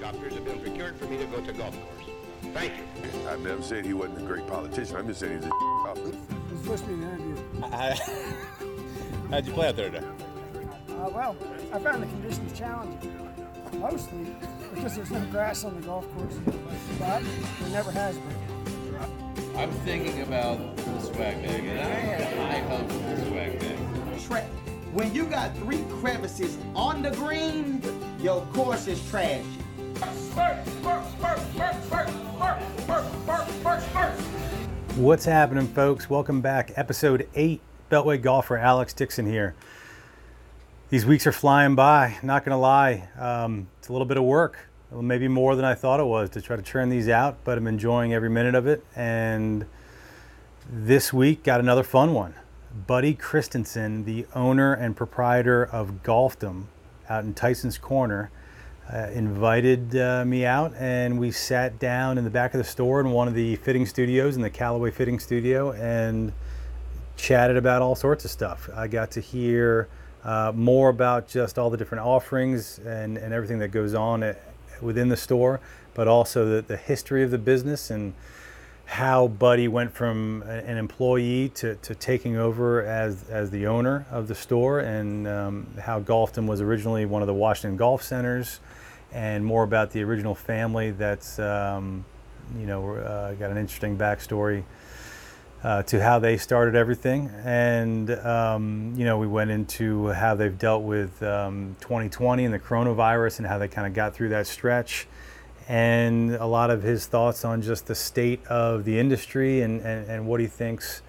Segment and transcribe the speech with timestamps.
[0.00, 2.08] helicopters have been procured for me to go to golf course.
[2.54, 3.28] Thank you.
[3.28, 4.96] I'm never saying he wasn't a great politician.
[4.96, 5.50] I'm just saying he's a
[6.50, 7.36] He's supposed to be an interview.
[9.30, 10.06] How'd you play out there today?
[10.88, 11.36] Uh, well,
[11.72, 13.28] I found the conditions challenging,
[13.74, 14.34] mostly
[14.74, 16.34] because there's no grass on the golf course,
[16.98, 17.22] but
[17.60, 19.56] there never has been.
[19.56, 24.20] I'm thinking about the swag bag, and I had high hopes for the swag bag.
[24.20, 24.48] trash.
[24.92, 27.82] When you got three crevices on the green,
[28.20, 29.44] your course is trash.
[34.96, 36.08] What's happening, folks?
[36.08, 36.72] Welcome back.
[36.76, 39.54] Episode 8, Beltway Golfer Alex Dixon here.
[40.88, 43.08] These weeks are flying by, not to lie.
[43.18, 46.40] Um, it's a little bit of work, maybe more than I thought it was to
[46.40, 48.84] try to churn these out, but I'm enjoying every minute of it.
[48.96, 49.66] And
[50.68, 52.34] this week, got another fun one.
[52.86, 56.64] Buddy Christensen, the owner and proprietor of Golfdom
[57.08, 58.30] out in Tysons Corner,
[58.92, 63.00] uh, invited uh, me out and we sat down in the back of the store
[63.00, 66.32] in one of the fitting studios in the Callaway Fitting Studio and
[67.16, 68.68] chatted about all sorts of stuff.
[68.74, 69.88] I got to hear
[70.24, 74.42] uh, more about just all the different offerings and, and everything that goes on at,
[74.80, 75.60] within the store,
[75.94, 78.12] but also the, the history of the business and
[78.86, 84.26] how Buddy went from an employee to, to taking over as, as the owner of
[84.26, 88.58] the store and um, how Golfdom was originally one of the Washington Golf Centers
[89.12, 92.04] and more about the original family that's, um,
[92.58, 94.64] you know, uh, got an interesting backstory
[95.62, 97.30] uh, to how they started everything.
[97.44, 102.58] And, um, you know, we went into how they've dealt with um, 2020 and the
[102.58, 105.06] coronavirus and how they kind of got through that stretch.
[105.68, 110.08] And a lot of his thoughts on just the state of the industry and, and,
[110.08, 111.02] and what he thinks,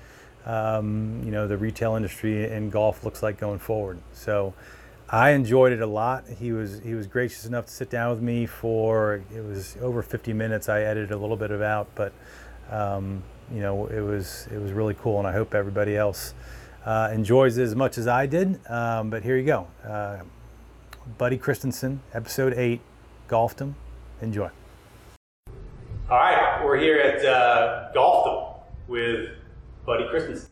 [0.46, 4.00] um, you know, the retail industry in golf looks like going forward.
[4.14, 4.54] So
[5.14, 6.24] I enjoyed it a lot.
[6.40, 10.02] He was he was gracious enough to sit down with me for it was over
[10.02, 10.70] 50 minutes.
[10.70, 12.14] I edited a little bit of out, but
[12.70, 13.22] um,
[13.54, 16.34] you know it was it was really cool, and I hope everybody else
[16.86, 18.58] uh, enjoys it as much as I did.
[18.70, 20.20] Um, but here you go, uh,
[21.18, 22.80] Buddy Christensen, episode eight,
[23.28, 23.74] Golfdom.
[24.22, 24.50] Enjoy.
[26.10, 29.32] All right, we're here at uh, Golfdom with
[29.86, 30.48] Buddy Christensen.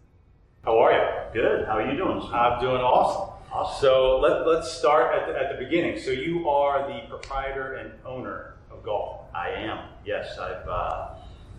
[0.65, 1.41] How are you?
[1.41, 1.65] Good.
[1.65, 2.21] How are you doing?
[2.33, 3.38] I'm doing awesome.
[3.51, 3.81] Awesome.
[3.81, 5.99] So let, let's start at the, at the beginning.
[5.99, 9.21] So you are the proprietor and owner of Golf.
[9.33, 9.89] I am.
[10.05, 11.15] Yes, I've uh,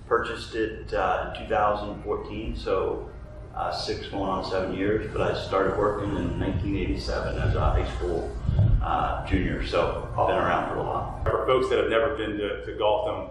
[0.06, 3.08] purchased it uh, in 2014, so
[3.54, 5.10] uh, six going on seven years.
[5.12, 8.30] But I started working in 1987 as a high school
[8.82, 11.20] uh, junior, so I've been around for a while.
[11.24, 13.30] For folks that have never been to, to Golfdom,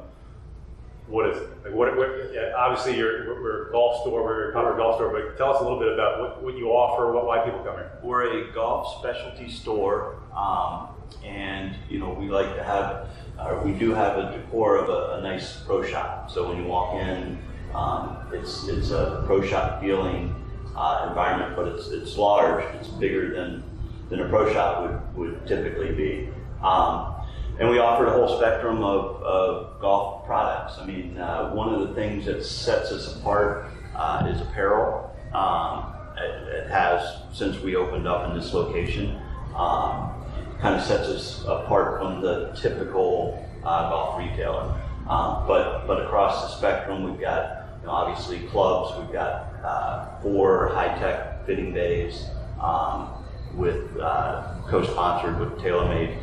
[1.10, 1.50] what is it?
[1.66, 5.12] Like what, what, yeah, obviously you're, we're, a golf store, we're a proper golf store,
[5.12, 7.76] but tell us a little bit about what, what you offer, what, why people come
[7.76, 7.92] here.
[8.04, 10.90] We're a golf specialty store, um,
[11.26, 13.10] and you know we like to have,
[13.40, 16.30] uh, we do have a decor of a, a nice pro shop.
[16.30, 17.40] So when you walk in,
[17.74, 20.36] um, it's it's a pro shop feeling
[20.76, 23.64] uh, environment, but it's it's large, it's bigger than
[24.10, 24.84] than a pro shop
[25.16, 26.30] would would typically be.
[26.64, 27.16] Um,
[27.60, 30.78] and we offer a whole spectrum of, of golf products.
[30.80, 35.14] I mean, uh, one of the things that sets us apart uh, is apparel.
[35.34, 39.20] Um, it, it has, since we opened up in this location,
[39.56, 40.14] um,
[40.62, 44.82] kind of sets us apart from the typical uh, golf retailer.
[45.10, 50.22] Um, but, but across the spectrum, we've got you know, obviously clubs, we've got uh,
[50.22, 52.26] four high tech fitting bays
[52.62, 53.10] um,
[53.54, 56.18] with uh, co sponsored with TaylorMade.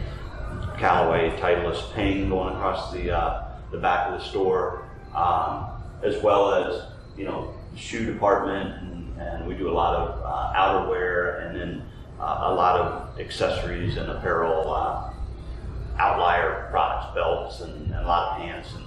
[0.78, 5.66] Callaway, Titleist, Ping going across the uh, the back of the store, um,
[6.02, 6.84] as well as
[7.16, 11.82] you know shoe department, and, and we do a lot of uh, outerwear, and then
[12.20, 15.12] uh, a lot of accessories and apparel, uh,
[15.98, 18.86] outlier products, belts, and, and a lot of pants and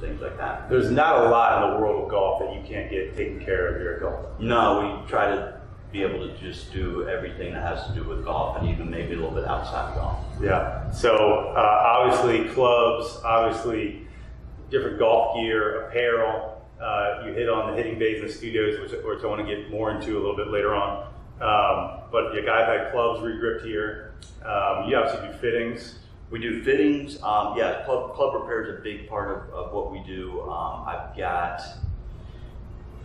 [0.00, 0.68] things like that.
[0.68, 3.68] There's not a lot in the world of golf that you can't get taken care
[3.68, 4.40] of here at Golf.
[4.40, 5.59] No, we try to
[5.92, 9.12] be able to just do everything that has to do with golf, and even maybe
[9.12, 10.18] a little bit outside of golf.
[10.40, 10.90] Yeah.
[10.90, 11.16] So
[11.56, 14.06] uh, obviously clubs, obviously
[14.70, 16.62] different golf gear, apparel.
[16.80, 19.54] Uh, you hit on the hitting bays and the studios, which, which I want to
[19.54, 21.06] get more into a little bit later on.
[21.40, 24.14] Um, but you guys had clubs regripped here.
[24.44, 25.96] Um, you obviously do fittings.
[26.30, 27.20] We do fittings.
[27.22, 30.40] Um, yeah, club, club repair is a big part of, of what we do.
[30.42, 31.60] Um, I've got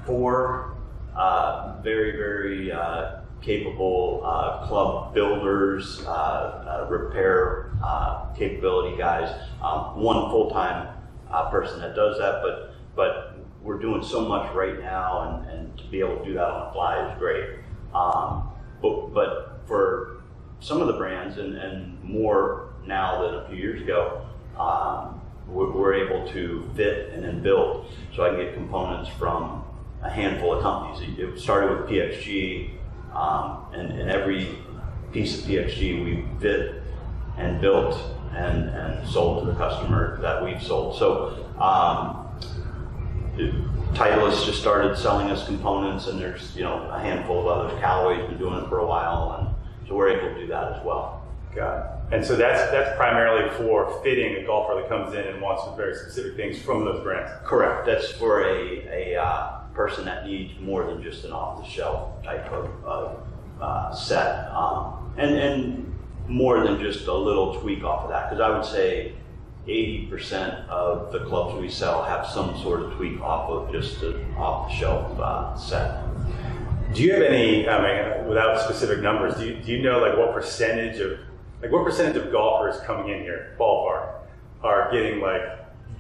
[0.06, 0.75] four
[1.16, 7.72] uh, very, very uh, capable uh, club builders, uh, uh, repair
[8.38, 9.34] capability guys.
[9.62, 10.90] Um, one full time
[11.52, 15.84] person that does that, but but we're doing so much right now, and, and to
[15.86, 17.60] be able to do that on the fly is great.
[17.94, 18.50] Um,
[18.82, 20.22] but but for
[20.60, 24.26] some of the brands, and, and more now than a few years ago,
[25.48, 27.88] we're, we're able to fit and then build.
[28.16, 29.65] So I can get components from
[30.06, 31.18] a handful of companies.
[31.18, 32.70] It started with PXG,
[33.14, 34.48] um, and, and every
[35.12, 36.82] piece of PXG we fit
[37.38, 37.98] and built
[38.34, 40.98] and, and sold to the customer that we've sold.
[40.98, 42.28] So um,
[43.94, 47.80] Titleist just started selling us components, and there's you know a handful of others.
[47.80, 50.86] Callaway's been doing it for a while, and so we're able to do that as
[50.86, 51.24] well.
[51.56, 52.14] Got it.
[52.16, 55.76] And so that's that's primarily for fitting a golfer that comes in and wants some
[55.76, 57.32] very specific things from those brands.
[57.46, 57.86] Correct.
[57.86, 62.70] That's for a, a uh, person that needs more than just an off-the-shelf type of,
[62.84, 63.28] of
[63.62, 65.96] uh, set, um, and and
[66.28, 68.30] more than just a little tweak off of that.
[68.30, 69.14] Because I would say
[69.68, 74.34] 80% of the clubs we sell have some sort of tweak off of just an
[74.36, 76.02] off-the-shelf uh, set.
[76.94, 80.18] Do you have any, I mean, without specific numbers, do you, do you know like
[80.18, 81.20] what percentage of,
[81.62, 84.14] like what percentage of golfers coming in here, ballpark,
[84.64, 85.42] are getting like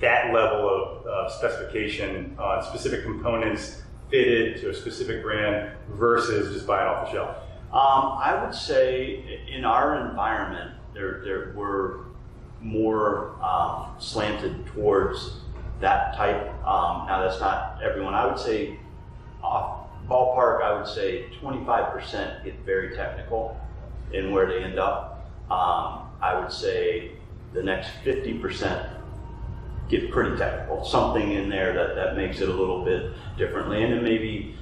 [0.02, 6.88] that level of specification on specific components fitted to a specific brand versus just buying
[6.88, 7.38] off the shelf?
[7.72, 12.06] Um, I would say in our environment, there, there we're
[12.62, 15.40] more um, slanted towards
[15.82, 16.48] that type.
[16.66, 18.14] Um, now, that's not everyone.
[18.14, 18.80] I would say,
[19.44, 23.60] off ballpark, I would say 25% get very technical
[24.14, 25.30] in where they end up.
[25.50, 27.12] Um, I would say
[27.54, 28.95] the next 50%
[29.90, 30.84] get pretty technical.
[30.84, 33.84] Something in there that, that makes it a little bit differently.
[33.84, 34.56] And then maybe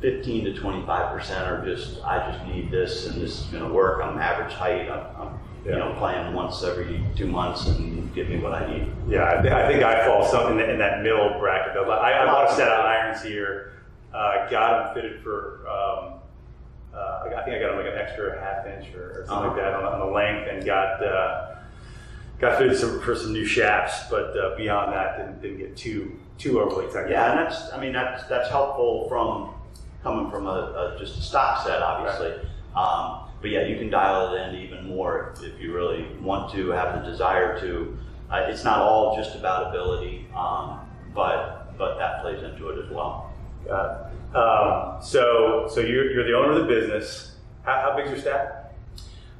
[0.00, 4.02] 15 to 25% are just, I just need this and this is going to work.
[4.02, 4.88] I'm average height.
[4.90, 8.90] I'm, I'm you know, playing once every two months and give me what I need.
[9.08, 11.74] Yeah, I, th- I think I fall something in, that middle bracket.
[11.74, 11.90] Though.
[11.90, 13.72] I, I bought a set of irons here,
[14.14, 15.66] uh, got them fitted for.
[15.68, 16.14] Um,
[16.94, 19.56] uh, I think I got them like an extra half inch or, or something like
[19.58, 21.56] that on, the- on the length, and got uh,
[22.38, 24.08] got fitted some, for some new shafts.
[24.10, 27.10] But uh, beyond that, didn't, didn't get too too overly technical.
[27.10, 29.54] Yeah, and that's, I mean, that's, that's helpful from,
[30.02, 32.32] coming from a, a just a stock set, obviously.
[32.76, 36.52] Um, but yeah, you can dial it in even more if, if you really want
[36.52, 37.98] to, have the desire to.
[38.30, 40.80] Uh, it's not all just about ability, um,
[41.14, 43.32] but, but that plays into it as well.
[43.66, 44.36] Got it.
[44.36, 47.36] Um, so so you're, you're the owner of the business.
[47.62, 48.48] How, how big's your staff?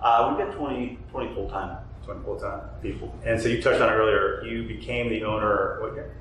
[0.00, 1.87] Uh, we've got 20, 20 full-time 20
[2.24, 2.60] full time.
[2.82, 4.44] people And so you touched on it earlier.
[4.44, 6.14] You became the owner what year?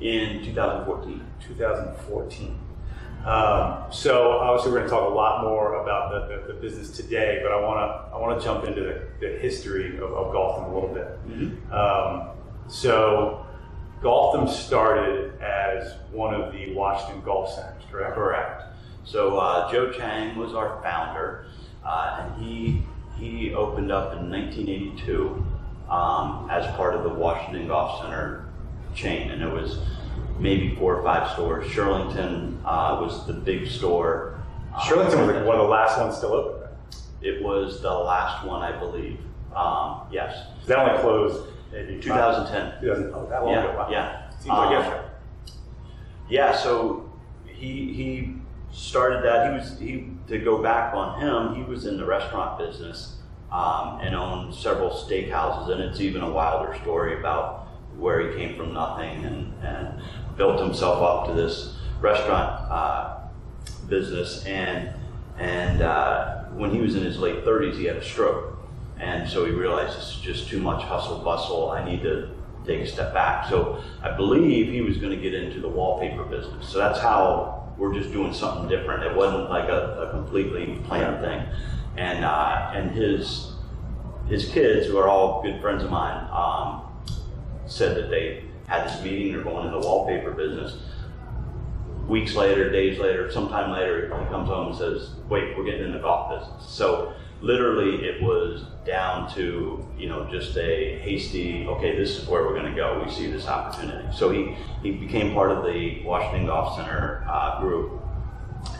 [0.00, 1.24] in 2014.
[1.46, 2.58] 2014.
[3.24, 6.90] Um, so obviously we're going to talk a lot more about the, the, the business
[6.96, 10.32] today, but I want to I want to jump into the, the history of, of
[10.32, 11.72] Golfdom a little bit.
[11.72, 12.30] Um,
[12.68, 13.44] so
[14.00, 18.14] Golfdom started as one of the Washington Golf Centers, correct?
[18.14, 18.62] Correct.
[19.04, 21.46] So uh, Joe Chang was our founder,
[21.84, 22.84] uh, and he
[23.18, 25.44] he opened up in 1982
[25.90, 28.48] um, as part of the Washington Golf Center
[28.94, 29.80] chain, and it was
[30.38, 31.66] maybe four or five stores.
[31.68, 34.38] Shirlington uh, was the big store.
[34.80, 36.60] Shirlington was like one of the last ones still open.
[36.62, 36.70] right?
[37.22, 39.18] It was the last one, I believe.
[39.54, 42.80] Um, yes, That only closed maybe 2010.
[42.80, 43.78] 2000, oh, that long Yeah, ago.
[43.78, 43.88] Wow.
[43.90, 44.30] yeah.
[44.30, 45.04] Seems like Um, yesterday.
[46.28, 47.10] Yeah, so
[47.46, 48.34] he he
[48.72, 49.50] started that.
[49.50, 51.54] He was he to go back on him.
[51.54, 53.16] He was in the restaurant business
[53.50, 57.66] um, and owned several steakhouses, and it's even a wilder story about
[57.96, 60.00] where he came from nothing and, and
[60.36, 63.18] built himself up to this restaurant uh,
[63.88, 64.44] business.
[64.44, 64.90] And
[65.38, 68.58] and uh, when he was in his late 30s, he had a stroke,
[68.98, 71.70] and so he realized this is just too much hustle bustle.
[71.70, 72.30] I need to
[72.66, 73.48] take a step back.
[73.48, 76.68] So I believe he was going to get into the wallpaper business.
[76.68, 79.04] So that's how we're just doing something different.
[79.04, 81.46] It wasn't like a, a completely planned thing.
[81.96, 83.52] And uh, and his
[84.28, 86.82] his kids, who are all good friends of mine, um,
[87.66, 89.32] said that they had this meeting.
[89.32, 90.76] They're going into the wallpaper business.
[92.06, 95.92] Weeks later, days later, sometime later, he comes home and says, "Wait, we're getting in
[95.92, 101.96] the golf business." So literally, it was down to you know just a hasty, "Okay,
[101.96, 103.02] this is where we're going to go.
[103.04, 107.60] We see this opportunity." So he he became part of the Washington Golf Center uh,
[107.60, 108.00] group,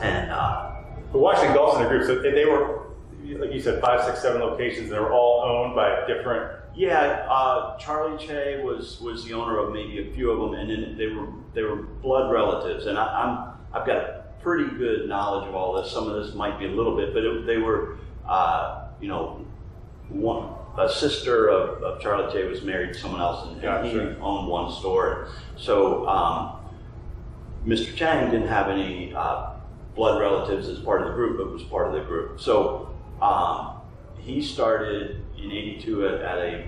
[0.00, 0.72] and uh,
[1.12, 2.86] The Washington Golf Center group, so they were,
[3.38, 6.52] like you said, five, six, seven locations, they were all owned by different.
[6.74, 10.70] Yeah, uh, Charlie Che was was the owner of maybe a few of them, and
[10.70, 15.08] then they were they were blood relatives, and I, I'm I've got a pretty good
[15.08, 15.90] knowledge of all this.
[15.90, 17.98] Some of this might be a little bit, but it, they were,
[18.28, 19.44] uh, you know,
[20.08, 23.98] one a sister of, of Charlie Che was married to someone else, and, and he
[24.20, 25.28] owned one store.
[25.56, 26.52] So um,
[27.66, 27.96] Mr.
[27.96, 29.54] Chang didn't have any uh,
[29.96, 32.40] blood relatives as part of the group, but was part of the group.
[32.40, 33.80] So um,
[34.18, 36.66] he started in '82 at, at a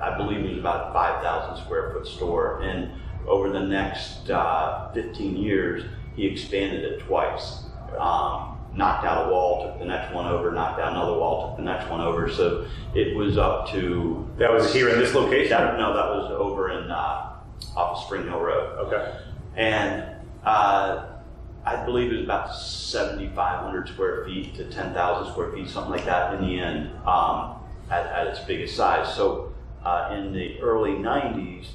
[0.00, 2.62] I believe it was about 5,000 square foot store.
[2.62, 2.90] And
[3.26, 5.84] over the next uh, 15 years,
[6.16, 7.64] he expanded it twice.
[7.98, 11.56] Um, knocked out a wall, took the next one over, knocked out another wall, took
[11.56, 12.30] the next one over.
[12.30, 14.28] So it was up to.
[14.38, 15.50] That was here in this location?
[15.50, 17.32] That, no, that was over in uh,
[17.76, 18.78] off of Spring Hill Road.
[18.86, 19.18] Okay.
[19.56, 20.04] And
[20.44, 21.06] uh,
[21.64, 26.34] I believe it was about 7,500 square feet to 10,000 square feet, something like that
[26.34, 27.56] in the end, um,
[27.90, 29.14] at, at its biggest size.
[29.14, 29.52] So
[29.84, 31.66] uh, in the early 90s,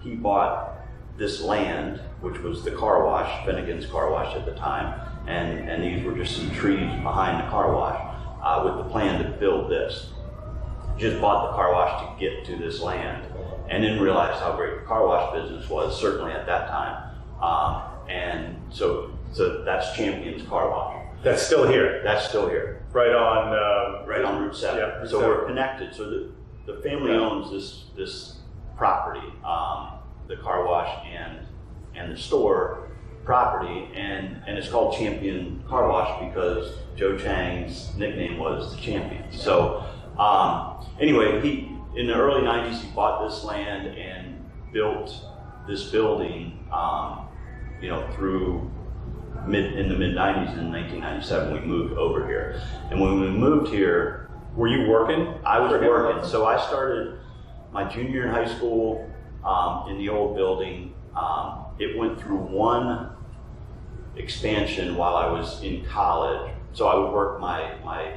[0.00, 0.76] he bought
[1.16, 5.00] this land, which was the car wash, Finnegan's Car Wash at the time,
[5.30, 7.98] and, and these were just some trees behind the car wash,
[8.42, 10.10] uh, with the plan to build this.
[10.98, 13.24] Just bought the car wash to get to this land,
[13.68, 17.16] and didn't realize how great the car wash business was, certainly at that time.
[17.40, 21.06] Um, and so, so that's Champions Car Wash.
[21.22, 23.48] That's still here, That's still here, right on.
[23.48, 24.80] Um, right on Route Seven.
[24.80, 25.28] Yeah, so 7.
[25.28, 25.94] we're connected.
[25.94, 26.32] So the,
[26.66, 28.38] the family owns this this
[28.76, 29.92] property, um,
[30.26, 31.46] the car wash and
[31.94, 32.89] and the store
[33.30, 39.30] property, and and it's called Champion Car Wash because Joe Chang's nickname was the Champion.
[39.30, 39.84] So
[40.18, 45.14] um, anyway, he in the early '90s he bought this land and built
[45.68, 46.66] this building.
[46.72, 47.28] Um,
[47.80, 48.70] you know through
[49.46, 52.60] mid in the mid 90s in 1997 we moved over here
[52.90, 55.34] and when we moved here Were you working?
[55.46, 55.88] i was him?
[55.88, 57.18] working so i started
[57.72, 59.08] my junior in high school
[59.46, 63.09] um, in the old building um, it went through one
[64.16, 68.14] expansion while i was in college so i would work my, my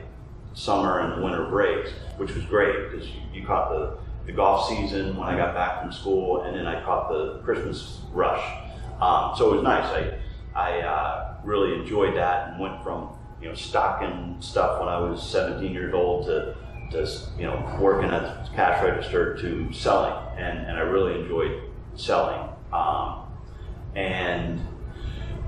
[0.53, 5.15] summer and winter breaks which was great because you, you caught the, the golf season
[5.17, 8.43] when i got back from school and then i caught the christmas rush
[9.03, 9.85] um, so it was nice.
[9.85, 10.13] I,
[10.55, 13.09] I uh, really enjoyed that and went from
[13.41, 16.55] you know stocking stuff when I was 17 years old to
[16.91, 21.63] to you know working at cash register to selling, and, and I really enjoyed
[21.95, 22.49] selling.
[22.71, 23.23] Um,
[23.95, 24.61] and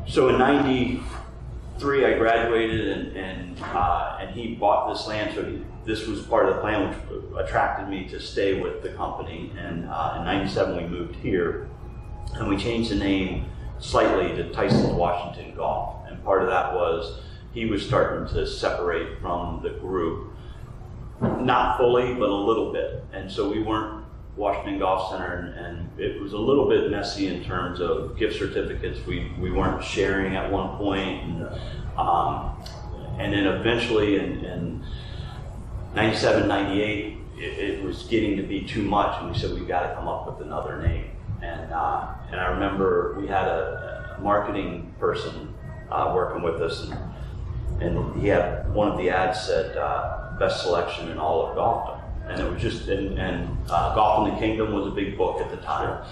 [0.07, 5.35] so in '93, I graduated, and and uh, and he bought this land.
[5.35, 8.89] So he, this was part of the plan, which attracted me to stay with the
[8.89, 9.51] company.
[9.57, 11.69] And uh, in '97, we moved here
[12.33, 13.45] and we changed the name
[13.79, 16.07] slightly to Tyson Washington Golf.
[16.07, 17.19] And part of that was
[17.53, 20.33] he was starting to separate from the group,
[21.21, 23.03] not fully, but a little bit.
[23.13, 24.04] And so we weren't
[24.35, 28.37] Washington Golf Center, and, and it was a little bit messy in terms of gift
[28.37, 29.05] certificates.
[29.05, 31.47] We, we weren't sharing at one point, and,
[31.97, 32.61] um,
[33.17, 34.85] and then eventually in, in
[35.95, 39.87] 97, 98, it, it was getting to be too much, and we said we've got
[39.87, 41.11] to come up with another name.
[41.41, 45.53] And uh, and I remember we had a, a marketing person
[45.91, 50.63] uh, working with us, and, and he had one of the ads said uh, best
[50.63, 54.39] selection in all of golfdom, and it was just and, and uh, Golf in the
[54.39, 56.05] Kingdom was a big book at the time.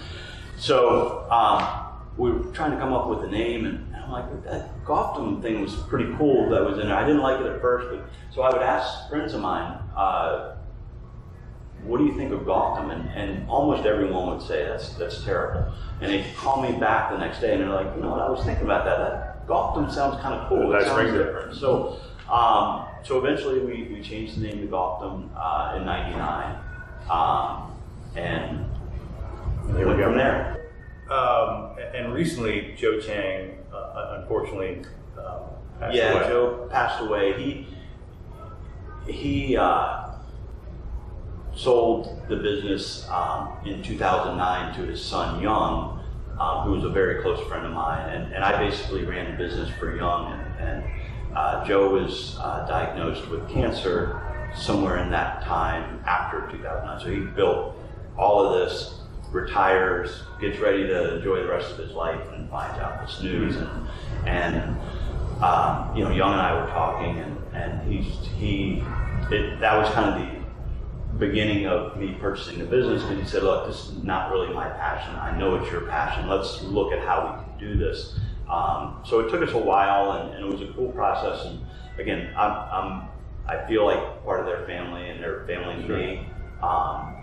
[0.56, 1.84] So um,
[2.16, 5.62] we were trying to come up with a name, and I'm like, that Golfdom thing
[5.62, 6.96] was pretty cool that was in there.
[6.96, 10.56] I didn't like it at first, but so I would ask friends of mine, uh,
[11.82, 12.90] what do you think of Golfdom?
[12.92, 15.72] And, and almost everyone would say, that's, that's terrible.
[16.00, 18.30] And they'd call me back the next day, and they're like, you know what, I
[18.30, 18.98] was thinking about that.
[18.98, 20.72] That Golfdom sounds kind of cool.
[20.72, 21.56] It Nice sounds different.
[21.56, 26.58] So, um, so eventually we, we changed the name to Golfdom uh, in 99.
[27.10, 27.72] Um,
[28.16, 28.66] and
[29.66, 30.04] Here we went go.
[30.06, 30.70] from there.
[31.10, 34.84] Um, and recently, Joe Chang, uh, unfortunately,
[35.18, 35.42] um,
[35.78, 36.28] passed yeah, away.
[36.28, 37.32] Joe passed away.
[37.34, 37.66] He
[39.12, 40.12] he uh,
[41.54, 46.02] sold the business um, in 2009 to his son Young,
[46.40, 49.36] uh, who was a very close friend of mine, and, and I basically ran the
[49.36, 50.32] business for Young.
[50.32, 50.84] And, and
[51.34, 54.20] uh, Joe was uh, diagnosed with cancer
[54.56, 57.00] somewhere in that time after 2009.
[57.00, 57.76] So he built
[58.16, 59.00] all of this,
[59.30, 63.56] retires, gets ready to enjoy the rest of his life, and finds out this news.
[63.56, 63.88] And,
[64.26, 64.76] and
[65.42, 68.82] um, you know, Young and I were talking, and, and he's, he,
[69.30, 70.44] it, that was kind of the
[71.18, 74.68] beginning of me purchasing the business because he said, look, this is not really my
[74.68, 75.14] passion.
[75.16, 76.28] I know it's your passion.
[76.28, 78.18] Let's look at how we can do this.
[78.48, 81.46] Um, so it took us a while, and, and it was a cool process.
[81.46, 81.60] And
[81.98, 83.08] again, I'm, I'm,
[83.46, 86.26] I feel like part of their family, and their family to me.
[86.62, 87.14] Um,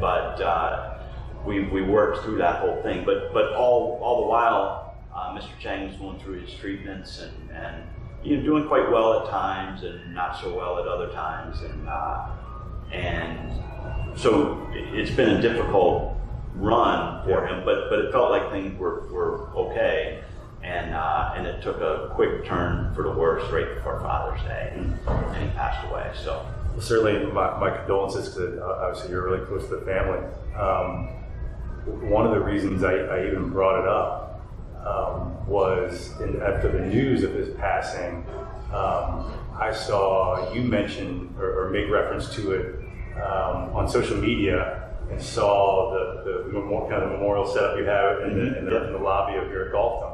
[0.00, 0.98] but uh,
[1.44, 3.04] we, we worked through that whole thing.
[3.04, 5.58] But but all all the while, uh, Mr.
[5.58, 7.82] Chang was going through his treatments and, and
[8.22, 11.60] you know doing quite well at times and not so well at other times.
[11.62, 12.28] And uh,
[12.92, 13.62] and
[14.16, 16.16] so it's been a difficult
[16.54, 17.64] run for him.
[17.64, 20.22] But but it felt like things were, were okay.
[20.62, 24.72] And uh, and it took a quick turn for the worse right before Father's Day,
[24.76, 26.10] and, and he passed away.
[26.22, 30.20] So Well, certainly, my, my condolences because obviously you're really close to the family.
[30.56, 31.08] Um,
[32.08, 34.40] one of the reasons I, I even brought it up
[34.86, 38.24] um, was in, after the news of his passing,
[38.72, 42.76] um, I saw you mention or, or make reference to it
[43.16, 48.22] um, on social media and saw the, the memorial, kind of memorial setup you have
[48.22, 50.11] in the, in the, in the lobby of your golf club.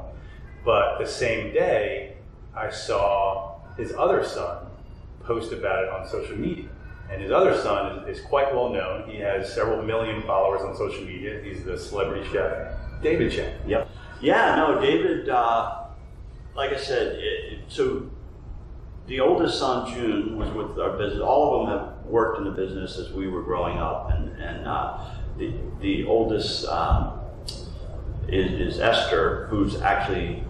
[0.69, 2.13] But the same day,
[2.55, 4.67] I saw his other son
[5.25, 6.69] post about it on social media.
[7.11, 9.09] And his other son is, is quite well known.
[9.09, 11.41] He has several million followers on social media.
[11.43, 13.55] He's the celebrity chef, David Chang.
[13.67, 13.89] Yep.
[14.21, 15.85] Yeah, no, David, uh,
[16.55, 18.11] like I said, it, it- so
[19.07, 21.23] the oldest son, June, was with our business.
[21.23, 24.11] All of them have worked in the business as we were growing up.
[24.11, 24.99] And, and uh,
[25.39, 27.21] the, the oldest um,
[28.29, 30.45] is, is Esther, who's actually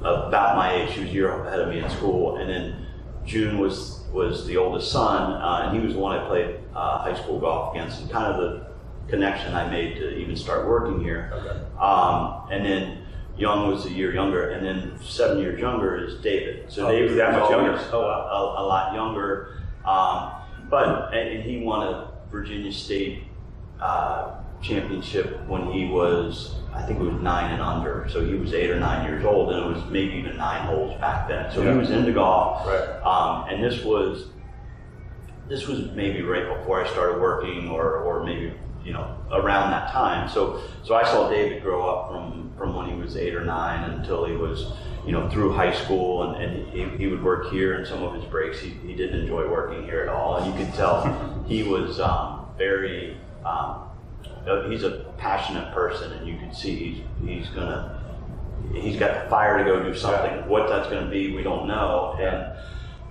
[0.00, 0.92] about my age.
[0.94, 2.36] She was a year ahead of me in school.
[2.36, 2.86] And then
[3.24, 6.98] June was, was the oldest son, uh, and he was the one I played uh,
[6.98, 8.70] high school golf against, and kind of the
[9.08, 11.32] connection I made to even start working here.
[11.78, 16.70] Um, and then Young was a year younger, and then seven years younger is David.
[16.70, 17.80] So Oh, David that much younger.
[17.90, 18.54] Oh, wow.
[18.58, 19.62] a, a lot younger.
[19.84, 20.32] Um,
[20.68, 23.24] but and, and he won a Virginia State
[23.80, 28.06] uh, championship when he was, I think it was nine and under.
[28.10, 30.98] So he was eight or nine years old, and it was maybe even nine holes
[31.00, 31.50] back then.
[31.50, 31.72] So Yeah.
[31.72, 32.66] he was into golf.
[32.66, 33.02] Right.
[33.02, 34.26] Um, and this was
[35.48, 38.52] this was maybe right before I started working, or or maybe
[38.84, 40.28] you know around that time.
[40.28, 43.90] So so I saw David grow up from from when he was eight or nine
[43.90, 44.72] until he was
[45.06, 47.74] you know through high school, and, and he, he would work here.
[47.74, 50.64] And some of his breaks, he, he didn't enjoy working here at all, and you
[50.64, 53.16] could tell he was um, very.
[53.44, 53.86] Um,
[54.68, 58.00] he's a passionate person, and you can see he's he's gonna
[58.74, 60.48] he's got the fire to go do something.
[60.48, 62.16] What that's going to be, we don't know.
[62.20, 62.56] And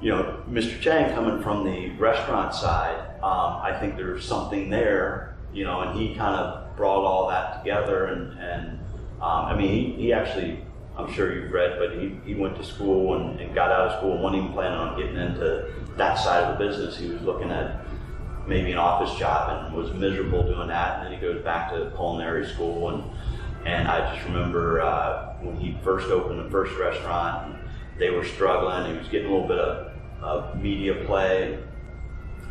[0.02, 0.80] you know, Mr.
[0.80, 5.36] Chang coming from the restaurant side, um, I think there's something there.
[5.52, 8.06] You know, and he kind of brought all that together.
[8.06, 8.80] And and
[9.22, 10.64] um, I mean, he, he actually,
[10.96, 13.98] I'm sure you've read, but he, he went to school and, and got out of
[13.98, 16.98] school and wasn't even planning on getting into that side of the business.
[16.98, 17.86] He was looking at
[18.50, 20.98] maybe an office job and was miserable doing that.
[20.98, 23.04] And then he goes back to culinary school and
[23.66, 27.58] and I just remember uh, when he first opened the first restaurant,
[27.98, 28.92] they were struggling.
[28.92, 31.60] He was getting a little bit of, of media play,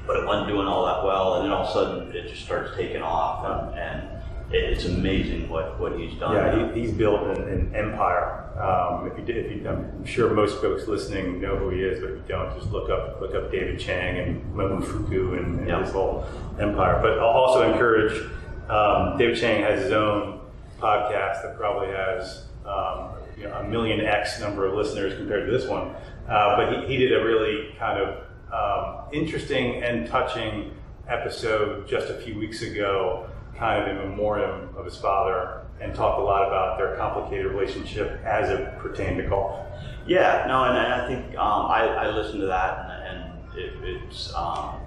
[0.07, 1.37] but it wasn't doing all that well.
[1.37, 4.18] And then all of a sudden, it just starts taking off, and, and
[4.51, 6.35] it's amazing what, what he's done.
[6.35, 8.45] Yeah, he, he's built an, an empire.
[8.59, 12.11] Um, if you if you, I'm sure most folks listening know who he is, but
[12.11, 15.83] if you don't, just look up look up David Chang and Momofuku and, and Yeah.
[15.85, 16.25] his whole
[16.59, 16.99] empire.
[17.01, 18.21] But I'll also encourage
[18.69, 20.41] um, David Chang has his own
[20.81, 25.53] podcast that probably has um, you know, a million X number of listeners compared to
[25.53, 25.95] this one.
[26.29, 30.73] Uh, but he, he did a really kind of um, interesting and touching
[31.09, 33.29] episode just a few weeks ago,
[33.59, 38.21] kind of in memoriam of his father, and talked a lot about their complicated relationship
[38.25, 39.67] as it pertained to golf.
[40.07, 43.73] Yeah, no, and, and I think um, I, I listened to that, and, and it,
[43.83, 44.81] it's um,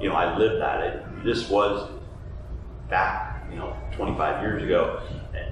[0.00, 0.82] you know I lived that.
[0.82, 1.90] It, this was
[2.88, 5.02] back you know 25 years ago.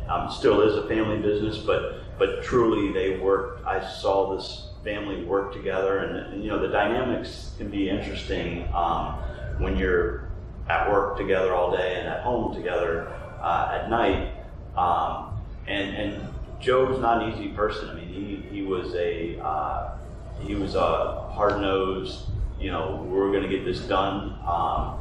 [0.09, 3.65] Um, still is a family business, but but truly they worked.
[3.65, 8.69] I saw this family work together, and, and, you know the dynamics can be interesting
[8.75, 9.15] um,
[9.59, 10.30] when you're
[10.71, 13.09] at work together all day and at home together
[13.43, 14.33] uh, at night.
[14.77, 15.35] Um,
[15.67, 17.91] and and Joe's not an easy person.
[17.91, 19.97] I mean, he he was a uh,
[20.41, 22.27] he was a hard nosed,
[22.61, 24.99] you know, we're going to get this done um,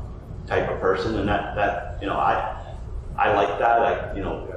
[0.48, 2.56] type of person, and that that you know I
[3.18, 3.82] I like that.
[3.82, 4.48] I you know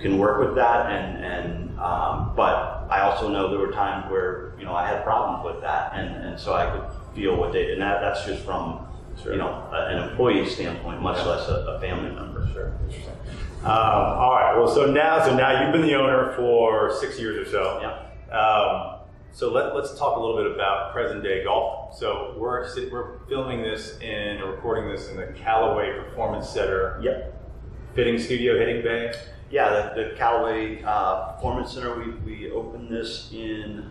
[0.00, 4.54] can work with that, and and um, but I also know there were times where
[4.58, 7.72] you know I had problems with that, and and so I could feel what they
[7.72, 8.86] and that that's just from
[9.24, 12.48] you know an employee standpoint, much less a, a family member.
[12.52, 13.14] Sure, interesting.
[13.62, 14.56] Um, all right.
[14.56, 17.78] Well, so now, so now you've been the owner for six years or so.
[17.80, 18.36] Yeah.
[18.36, 18.98] Um,
[19.30, 21.96] so let, let's talk a little bit about present day golf.
[21.96, 27.40] So we're we're filming this in or recording this in the Callaway Performance Center Yep.
[27.94, 29.12] fitting studio, hitting bay.
[29.50, 33.88] Yeah, the, the Callaway uh, Performance Center, we, we opened this in,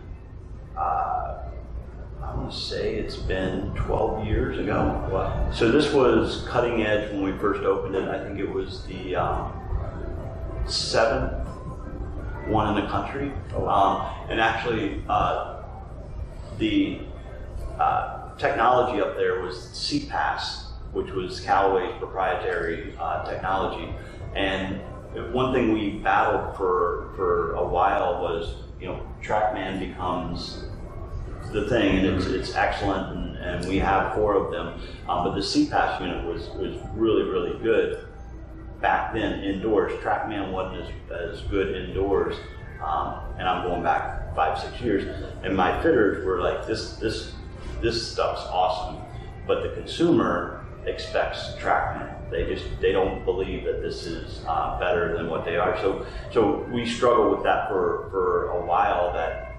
[0.75, 1.37] uh,
[2.23, 5.07] I want to say it's been 12 years ago.
[5.11, 5.51] Wow.
[5.51, 8.07] So this was cutting edge when we first opened it.
[8.07, 9.53] I think it was the um,
[10.65, 11.47] seventh
[12.47, 13.31] one in the country.
[13.55, 13.67] Oh.
[13.67, 15.63] Um, and actually, uh,
[16.57, 16.99] the
[17.79, 23.93] uh, technology up there was CPAS, which was Callaway's proprietary uh, technology.
[24.35, 24.79] And
[25.33, 30.65] one thing we battled for for a while was, you know, TrackMan becomes
[31.51, 34.79] the thing, and it's it's excellent, and, and we have four of them.
[35.07, 38.07] Um, but the CPAS unit was was really really good
[38.79, 39.93] back then indoors.
[40.01, 42.35] TrackMan wasn't as, as good indoors,
[42.83, 45.05] um, and I'm going back five six years,
[45.43, 47.33] and my fitters were like this this
[47.81, 49.01] this stuff's awesome,
[49.47, 52.29] but the consumer expects TrackMan.
[52.31, 55.77] They just they don't believe that this is uh, better than what they are.
[55.77, 59.13] So so we struggle with that for for a while.
[59.13, 59.50] That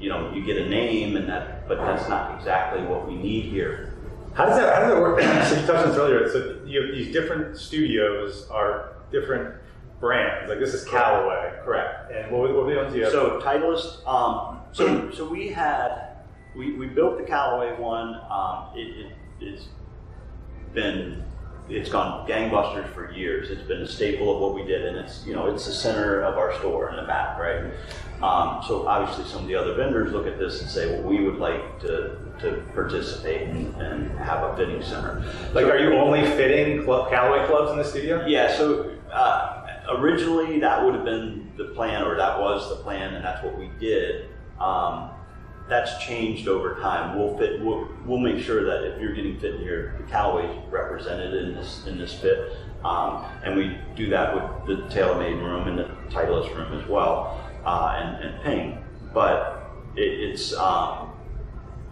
[0.00, 3.44] you know you get a name and that, but that's not exactly what we need
[3.44, 3.94] here.
[4.34, 5.20] How does that How does that work?
[5.48, 6.30] so you touched on this earlier.
[6.30, 9.54] So you have these different studios are different
[10.00, 10.48] brands.
[10.48, 12.10] Like this is Callaway, Correct.
[12.12, 13.12] and what, what were the ones you have?
[13.12, 16.16] So Titleist, um, so so we had
[16.56, 18.14] we, we built the Callaway one.
[18.30, 19.68] Um, it, it, it's
[20.74, 21.22] been
[21.68, 23.50] it's gone gangbusters for years.
[23.50, 26.22] It's been a staple of what we did, and it's you know it's the center
[26.22, 27.72] of our store in the back, right?
[28.22, 31.24] Um, so obviously, some of the other vendors look at this and say, well, we
[31.24, 35.22] would like to to participate and, and have a fitting center.
[35.52, 38.24] like, are you only fitting club, Callaway clubs in the studio?
[38.26, 43.14] Yeah, so uh, originally that would have been the plan, or that was the plan,
[43.14, 44.28] and that's what we did.
[44.58, 45.10] Um,
[45.68, 47.18] that's changed over time.
[47.18, 47.60] We'll fit.
[47.60, 51.86] We'll, we'll make sure that if you're getting fit here, the Callaway's represented in this
[51.86, 52.52] in this fit,
[52.84, 57.49] um, and we do that with the TaylorMade room and the Titleist room as well,
[57.64, 58.84] uh, and, and Ping.
[59.12, 61.12] But it, it's um,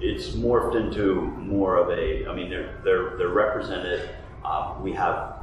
[0.00, 2.26] it's morphed into more of a.
[2.28, 4.08] I mean, they're they're they're represented.
[4.44, 5.38] Uh, we have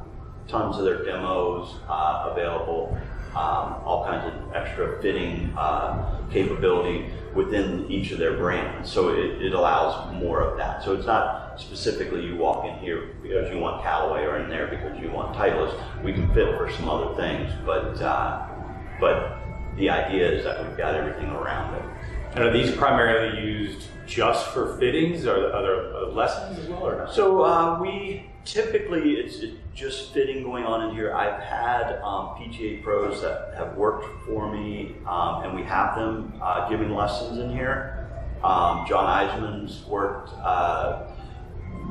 [0.48, 2.96] tons of their demos uh, available,
[3.30, 8.90] um, all kinds of extra fitting uh, capability within each of their brands.
[8.90, 10.82] So it, it allows more of that.
[10.82, 14.68] So it's not specifically you walk in here because you want Callaway or in there
[14.68, 16.02] because you want Titleist.
[16.02, 18.48] We can fit for some other things, but uh,
[19.00, 19.38] but
[19.76, 21.82] the idea is that we've got everything around it.
[22.34, 26.86] And are these primarily used just for fittings, or are there uh, lessons as well,
[26.86, 27.14] or not?
[27.14, 31.14] So uh, we typically it's, it's just fitting going on in here.
[31.14, 36.32] I've had um, PGA pros that have worked for me, um, and we have them
[36.40, 38.08] uh, giving lessons in here.
[38.42, 41.08] Um, John Eisman's worked uh,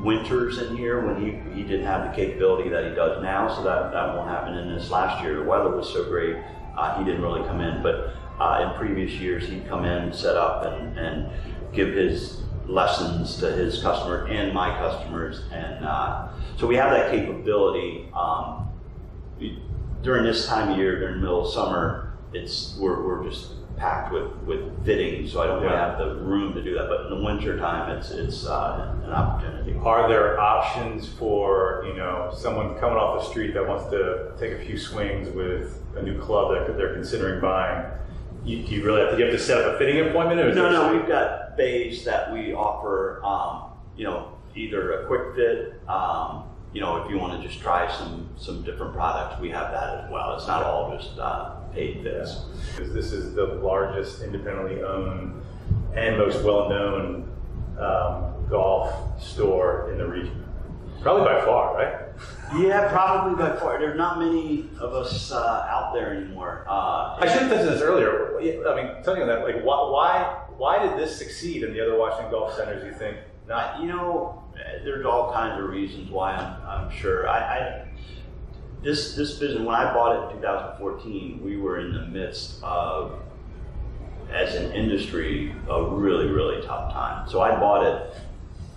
[0.02, 3.62] winters in here when he, he didn't have the capability that he does now, so
[3.62, 5.36] that, that won't happen in this last year.
[5.36, 6.36] The weather was so great,
[6.76, 10.36] uh, he didn't really come in, but uh, in previous years he'd come in, set
[10.36, 11.30] up, and, and
[11.72, 17.10] give his lessons to his customer and my customers, and uh, so we have that
[17.10, 18.08] capability.
[18.14, 18.68] Um,
[20.02, 24.12] during this time of year, during the middle of summer, it's we're, we're just packed
[24.12, 25.90] with, with fitting, so I don't really Yeah.
[25.90, 26.88] have the room to do that.
[26.88, 29.74] But in the winter time, it's it's uh, an opportunity.
[29.84, 34.52] Are there options for you know someone coming off the street that wants to take
[34.52, 37.86] a few swings with a new club that they're considering buying?
[38.44, 40.54] You, do you really have to, you have to set up a fitting appointment, or
[40.54, 43.20] No, no, we've got bays that we offer.
[43.24, 45.80] Um, you know, either a quick fit.
[45.88, 49.70] Um, you know, if you want to just try some some different products, we have
[49.72, 50.36] that as well.
[50.36, 52.40] It's not all just uh, paid fits.
[52.74, 55.42] Because this is the largest independently owned
[55.94, 57.30] and most well-known
[57.78, 60.44] um, golf store in the region,
[61.02, 62.02] probably by far, right?
[62.56, 63.78] Yeah, probably by far.
[63.80, 66.64] There are not many of us uh, out there anymore.
[66.68, 68.38] Uh, I should have on this earlier.
[68.38, 71.98] I mean, telling you that, like, why, why, why did this succeed in the other
[71.98, 72.84] Washington golf centers?
[72.84, 73.16] You think
[73.48, 73.80] not?
[73.80, 74.44] you know,
[74.84, 76.34] there's all kinds of reasons why.
[76.36, 77.28] I'm, I'm sure.
[77.28, 77.85] I, I
[78.82, 83.20] this this business when I bought it in 2014, we were in the midst of,
[84.30, 87.28] as an industry, a really really tough time.
[87.28, 88.16] So I bought it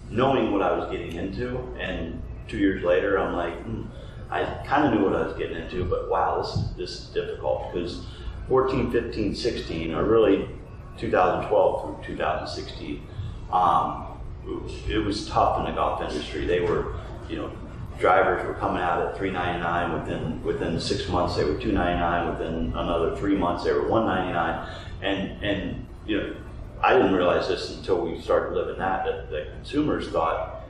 [0.09, 3.83] knowing what I was getting into, and two years later, I'm like, hmm,
[4.29, 7.05] I kind of knew what I was getting into, but wow, this is this is
[7.07, 8.05] difficult because
[8.47, 10.49] 14, 15, 16 are really
[10.97, 13.07] 2012 through 2016.
[13.51, 14.05] Um,
[14.87, 16.45] it was tough in the golf industry.
[16.45, 16.95] They were,
[17.29, 17.51] you know,
[17.99, 21.35] drivers were coming out at 399 within within six months.
[21.35, 23.63] They were 299 within another three months.
[23.63, 24.69] They were 199,
[25.01, 26.35] and and you know,
[26.81, 30.63] I didn't realize this until we started living that that, that consumers thought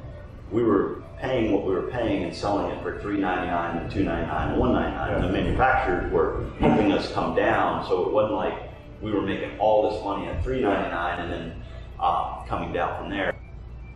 [0.51, 4.59] we were paying what we were paying and selling it for 399 and 299 and
[4.59, 8.53] 199 and the manufacturers were helping us come down so it wasn't like
[9.01, 11.63] we were making all this money at 399 and then
[11.99, 13.35] uh, coming down from there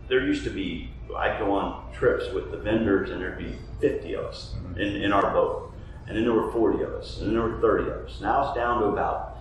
[0.08, 4.14] there used to be I'd go on trips with the vendors and there'd be 50
[4.14, 5.72] of us in, in our boat.
[6.06, 8.20] And then there were 40 of us, and then there were 30 of us.
[8.20, 9.38] Now it's down to about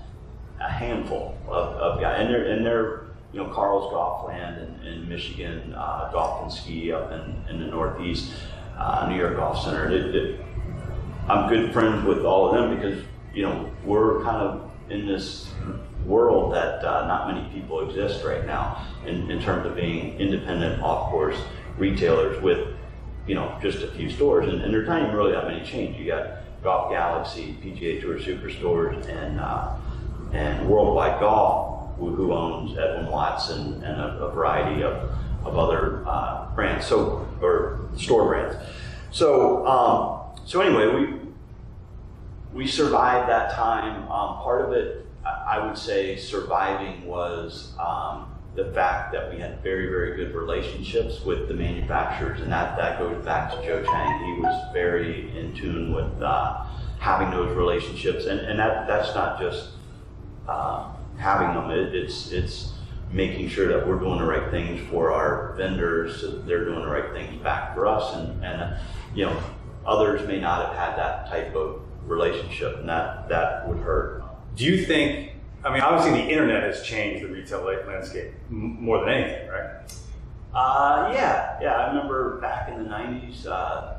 [0.62, 2.21] a handful of, of guys.
[2.21, 6.93] And they're, and they're, you know, Carl's Golfland in, in Michigan, uh, Golf and Ski
[6.93, 8.32] up in, in the Northeast,
[8.78, 9.91] uh, New York Golf Center.
[9.91, 10.45] It, it,
[11.28, 15.52] I'm good friends with all of them because, you know, we're kind of in this
[16.06, 20.82] world that uh, not many people exist right now in, in terms of being independent
[20.82, 21.38] off course
[21.78, 22.68] retailers with
[23.28, 25.98] you know just a few stores, and, and there's not even really that many chains.
[25.98, 29.76] You got Golf Galaxy, PGA Tour Superstores, and uh,
[30.34, 35.10] and Worldwide Golf, who, who owns Edwin Watts and a, a variety of,
[35.46, 38.56] of other uh, brands, so or store brands.
[39.12, 41.20] So um, so anyway, we
[42.54, 44.04] we survived that time.
[44.04, 49.63] Um, part of it, I would say, surviving was um, the fact that we had
[49.63, 54.36] very, very good relationships with the manufacturers, and that, that goes back to Joe Chang.
[54.36, 56.65] He was very in tune with uh,
[56.99, 59.69] having those relationships, and, and that, that's not just
[60.47, 61.71] uh, having them.
[61.71, 62.73] It, it's it's
[63.12, 66.81] making sure that we're doing the right things for our vendors, so that they're doing
[66.81, 68.77] the right things back for us, and and uh,
[69.15, 69.41] you know
[69.86, 74.22] others may not have had that type of relationship, and that that would hurt.
[74.56, 75.32] Do you think?
[75.63, 79.70] I mean, obviously, the internet has changed the retail landscape more than anything, right?
[80.54, 81.74] Uh, yeah, yeah.
[81.74, 83.96] I remember back in the '90s, uh,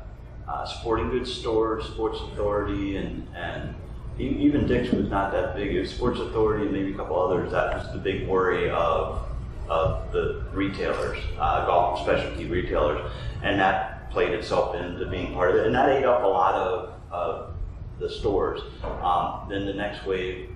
[0.47, 3.75] uh, sporting goods stores, Sports Authority, and and
[4.17, 5.75] even Dick's was not that big.
[5.75, 7.51] It was Sports Authority and maybe a couple others.
[7.51, 9.25] That was the big worry of
[9.67, 13.11] of the retailers, uh, golf specialty retailers,
[13.43, 16.53] and that played itself into being part of it, and that ate up a lot
[16.53, 17.54] of, of
[17.99, 18.61] the stores.
[19.01, 20.49] Um, then the next wave,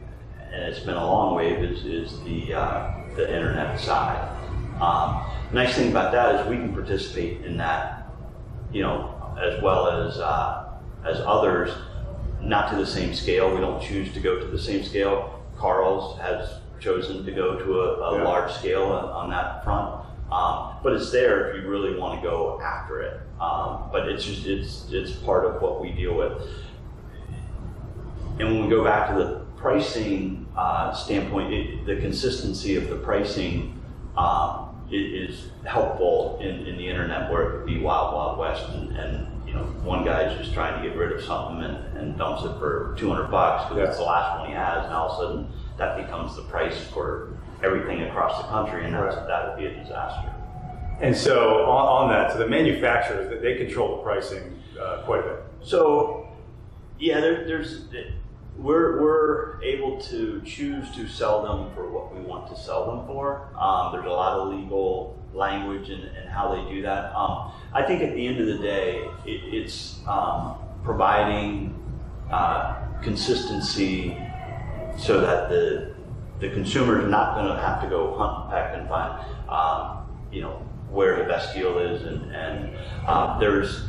[0.52, 4.28] and it's been a long wave, is, is the uh, the internet side.
[4.82, 5.24] Um,
[5.54, 8.08] nice thing about that is we can participate in that,
[8.72, 10.70] you know, as well as uh,
[11.06, 11.72] as others,
[12.42, 13.54] not to the same scale.
[13.54, 15.36] We don't choose to go to the same scale.
[15.58, 18.24] Carl's has chosen to go to a, a Yeah.
[18.24, 22.26] large scale on, on that front, um, but it's there if you really want to
[22.28, 23.20] go after it.
[23.42, 26.42] Um, but it's just it's it's part of what we deal with.
[28.40, 32.96] And when we go back to the pricing uh, standpoint, it, the consistency of the
[32.96, 33.80] pricing
[34.18, 38.98] um, is helpful in, in the internet where it could be wild, wild west, and,
[38.98, 42.44] and you know one guy's just trying to get rid of something and, and dumps
[42.44, 45.22] it for 200 bucks because it's the last one he has, and all of a
[45.22, 49.66] sudden that becomes the price for everything across the country, and that's, that would be
[49.66, 50.34] a disaster.
[51.02, 55.24] And so on, on that, so the manufacturers they control the pricing uh, quite a
[55.24, 55.44] bit.
[55.62, 56.28] So,
[57.00, 57.86] yeah, there, there's
[58.60, 63.08] we're we're able to choose to sell them for what we want to sell them
[63.08, 63.48] for.
[63.58, 67.14] Um, there's a lot of legal language and, how they do that.
[67.16, 71.76] Um, I think at the end of the day, it, it's um, providing
[72.30, 74.16] uh, consistency
[74.98, 75.96] so that the
[76.40, 80.42] the consumer is not going to have to go hunt peck and find um, you
[80.42, 82.76] know where the best deal is and and
[83.08, 83.84] uh, there's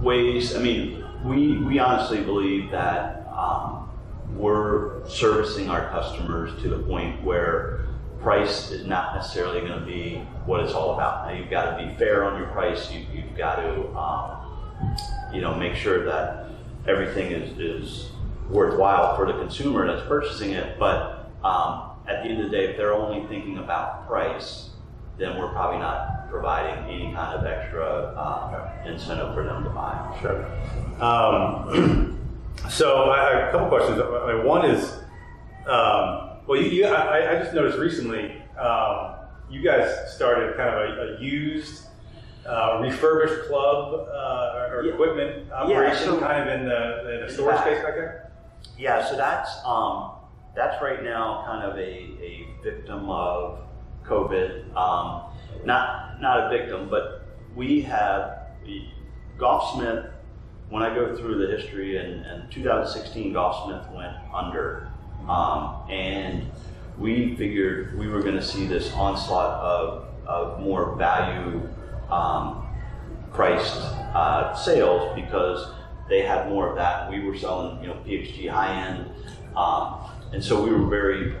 [0.00, 0.56] ways.
[0.56, 3.88] I mean, we we honestly believe that um,
[4.36, 7.86] we're servicing our customers to the point where
[8.20, 11.26] price is not necessarily going to be what it's all about.
[11.26, 12.90] Now, you've got to be fair on your price.
[12.92, 15.00] You, you've got to um,
[15.32, 16.46] you know make sure that
[16.86, 18.10] everything is is
[18.50, 20.78] worthwhile for the consumer that's purchasing it.
[20.78, 24.70] But um, at the end of the day, if they're only thinking about price,
[25.18, 30.18] then we're probably not providing any kind of extra uh, incentive for them to buy.
[30.20, 30.46] Sure.
[31.02, 32.16] Um,
[32.68, 34.00] so I, I have a couple questions.
[34.00, 34.92] I mean, one is,
[35.66, 39.14] um, well, you, you I, I just noticed recently um,
[39.50, 41.84] you guys started kind of a, a used,
[42.46, 44.92] uh, refurbished club uh, or Yeah.
[44.94, 48.30] equipment operation, so- kind of in the, in the storage fact- space back there.
[48.78, 50.12] Yeah, so that's um,
[50.56, 53.60] that's right now kind of a, a victim of
[54.04, 54.74] COVID.
[54.74, 55.24] Um,
[55.64, 58.84] not not a victim, but we have the
[59.38, 60.10] Golfsmith.
[60.70, 64.88] When I go through the history, and, and 2016, Golfsmith went under,
[65.28, 66.48] um, and
[66.96, 71.68] we figured we were going to see this onslaught of, of more value
[72.08, 72.68] um,
[73.32, 73.74] priced
[74.14, 75.72] uh, sales because
[76.08, 77.10] they had more of that.
[77.10, 79.10] We were selling, you know, PXG high end,
[79.56, 81.34] um, and so we were very,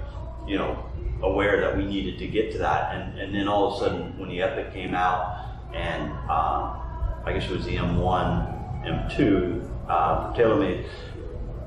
[0.44, 0.84] you know,
[1.22, 2.96] aware that we needed to get to that.
[2.96, 6.80] And, and then all of a sudden, when the Epic came out, and um,
[7.24, 10.86] I guess it was the M1, M2 uh, for TaylorMade,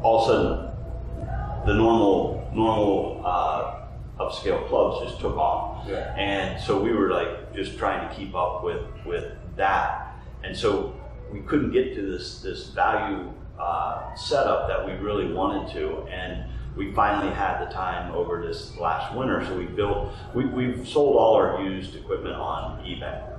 [0.01, 3.85] all of a sudden, the normal normal uh,
[4.19, 6.13] upscale clubs just took off, Yeah.
[6.15, 10.95] and so we were like just trying to keep up with with that, and so
[11.31, 16.45] we couldn't get to this this value uh, setup that we really wanted to, and
[16.75, 21.15] we finally had the time over this last winter, so we built we, we've sold
[21.17, 23.32] all our used equipment on eBay,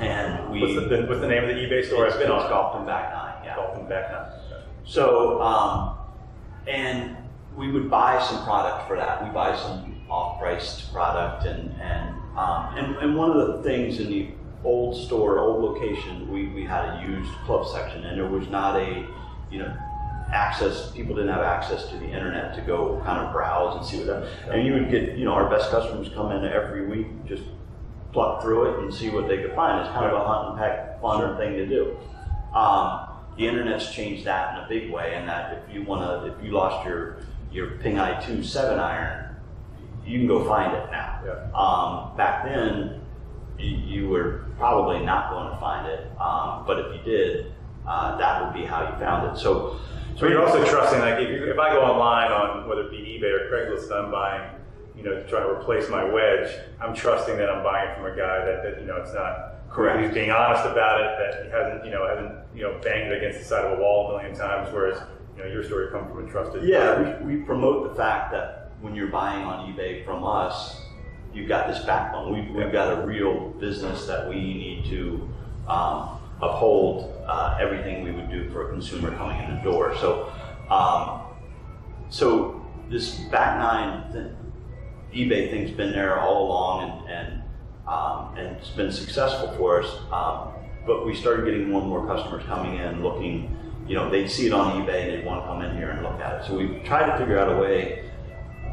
[0.00, 2.06] and we What's the, what's the name of the eBay store?
[2.06, 2.48] it's, I've been on.
[2.48, 3.56] Golf and Back Nine, yeah.
[3.56, 4.32] Golf and back now.
[4.84, 5.98] So, um,
[6.66, 7.16] and
[7.56, 9.22] we would buy some product for that.
[9.24, 14.08] We buy some off-priced product, and and um, and, and one of the things in
[14.08, 14.28] the
[14.64, 18.76] old store, old location, we, we had a used club section, and there was not
[18.76, 19.06] a
[19.50, 19.76] you know
[20.32, 20.90] access.
[20.92, 24.06] People didn't have access to the internet to go kind of browse and see what
[24.06, 24.52] that.
[24.52, 27.42] And you would get you know our best customers come in every week, just
[28.12, 29.80] pluck through it and see what they could find.
[29.80, 31.96] It's kind of a hunt and peck fun thing to do.
[32.54, 36.34] Um, the internet's changed that in a big way, and that if you want to,
[36.34, 37.18] if you lost your
[37.52, 39.36] your Ping Eye 2 7 iron,
[40.04, 41.22] you can go find it now.
[41.24, 41.50] Yeah.
[41.58, 43.00] Um, back then,
[43.58, 47.52] you, you were probably not going to find it, um, but if you did,
[47.86, 49.40] uh, that would be how you found it.
[49.40, 49.80] So,
[50.18, 52.98] So you're also trusting, like, if, you, if I go online on whether it be
[52.98, 54.50] eBay or Craigslist, I'm buying,
[54.98, 58.44] you know, trying to replace my wedge, I'm trusting that I'm buying from a guy
[58.44, 59.54] that, that you know, it's not.
[59.70, 60.02] Correct.
[60.02, 61.18] He's being honest about it.
[61.18, 63.80] That he hasn't, you know, hasn't, you know, banged it against the side of a
[63.80, 64.72] wall a million times.
[64.72, 65.00] Whereas,
[65.36, 66.64] you know, your story comes from a trusted.
[66.64, 70.80] Yeah, we, we promote the fact that when you're buying on eBay from us,
[71.32, 72.34] you've got this backbone.
[72.34, 75.28] We've, we've got a real business that we need to
[75.68, 79.94] um, uphold uh, everything we would do for a consumer coming in the door.
[79.98, 80.32] So,
[80.70, 81.22] um,
[82.08, 84.36] so this back nine
[85.12, 87.42] eBay thing's been there all along, and and,
[87.86, 89.90] um, and it's been successful for us.
[90.12, 90.52] Um,
[90.86, 93.56] but we started getting more and more customers coming in, looking.
[93.86, 96.02] You know, they'd see it on eBay and they'd want to come in here and
[96.02, 96.46] look at it.
[96.46, 98.10] So we tried to figure out a way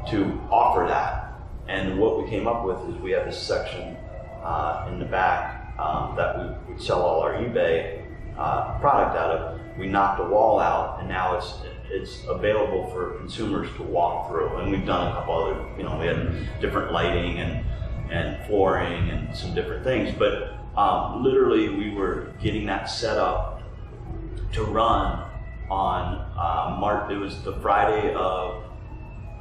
[0.10, 1.39] to offer that.
[1.67, 3.95] And what we came up with is we have this section
[4.43, 8.04] uh, in the back um, that we would sell all our eBay
[8.38, 9.78] uh, product out of.
[9.78, 11.54] We knocked a wall out, and now it's
[11.89, 14.58] it's available for consumers to walk through.
[14.58, 17.65] And we've done a couple other, you know, we had different lighting and
[18.12, 20.13] and flooring and some different things.
[20.17, 23.63] But um, literally, we were getting that set up
[24.54, 25.24] to run
[25.69, 27.12] on uh, March.
[27.12, 28.63] It was the Friday of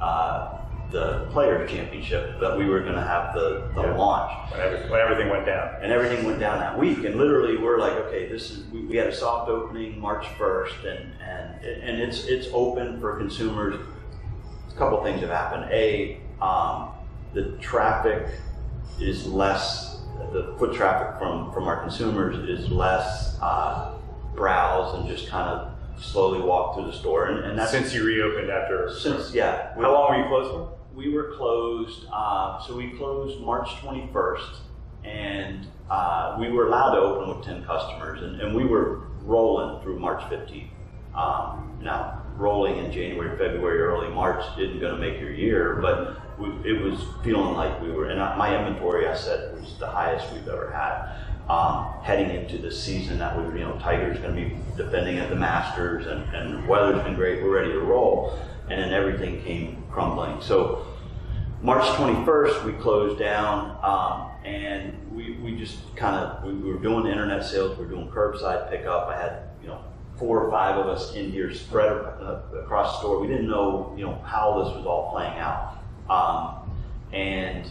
[0.00, 3.96] uh, the player Championship that we were going to have the, the Yeah.
[3.96, 5.74] launch, When, every, when everything went down.
[5.82, 7.04] and everything went down that week.
[7.04, 10.76] And literally, we're like, okay, this is we, we had a soft opening March first,
[10.84, 13.74] and and and it's it's open for consumers.
[14.74, 15.70] A couple things have happened.
[15.72, 16.90] A, um,
[17.32, 18.26] the traffic
[19.00, 20.00] is less.
[20.32, 23.36] The foot traffic from from our consumers is less.
[23.40, 23.90] Uh,
[24.36, 28.04] browse and just kind of slowly walk through the store, and, and that's Since you
[28.04, 28.92] reopened after.
[28.94, 29.74] since yeah.
[29.74, 30.70] How long were you closed for?
[30.94, 34.56] We were closed, uh, so we closed March 21st,
[35.04, 39.82] and uh, we were allowed to open with 10 customers, and, and we were rolling
[39.82, 40.68] through March 15th.
[41.14, 46.20] Um, now, rolling in January, February, early March isn't going to make your year, but
[46.38, 49.86] we, it was feeling like we were, and I- my inventory, I said, was the
[49.88, 51.23] highest we've ever had.
[51.48, 55.28] Um, heading into the season that we, you know, Tiger's going to be defending at
[55.28, 57.42] the Masters, and, and the weather's been great.
[57.42, 58.38] We're ready to roll,
[58.70, 60.40] and then everything came crumbling.
[60.40, 60.86] So
[61.64, 66.78] March 21st, we closed down, um, and we, we just kind of we, we were
[66.78, 67.78] doing internet sales.
[67.78, 69.08] We were doing curbside pickup.
[69.08, 69.82] I had you know
[70.18, 73.18] four or five of us in here spread across the store.
[73.18, 75.78] We didn't know you know how this was all playing out,
[76.10, 76.70] um,
[77.12, 77.66] and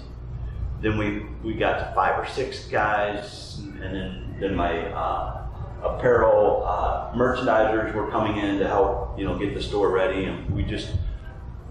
[0.84, 5.48] then we we got to five or six guys, and then then my uh,
[5.82, 10.50] apparel uh, merchandisers were coming in to help you know get the store ready, and
[10.54, 10.91] we just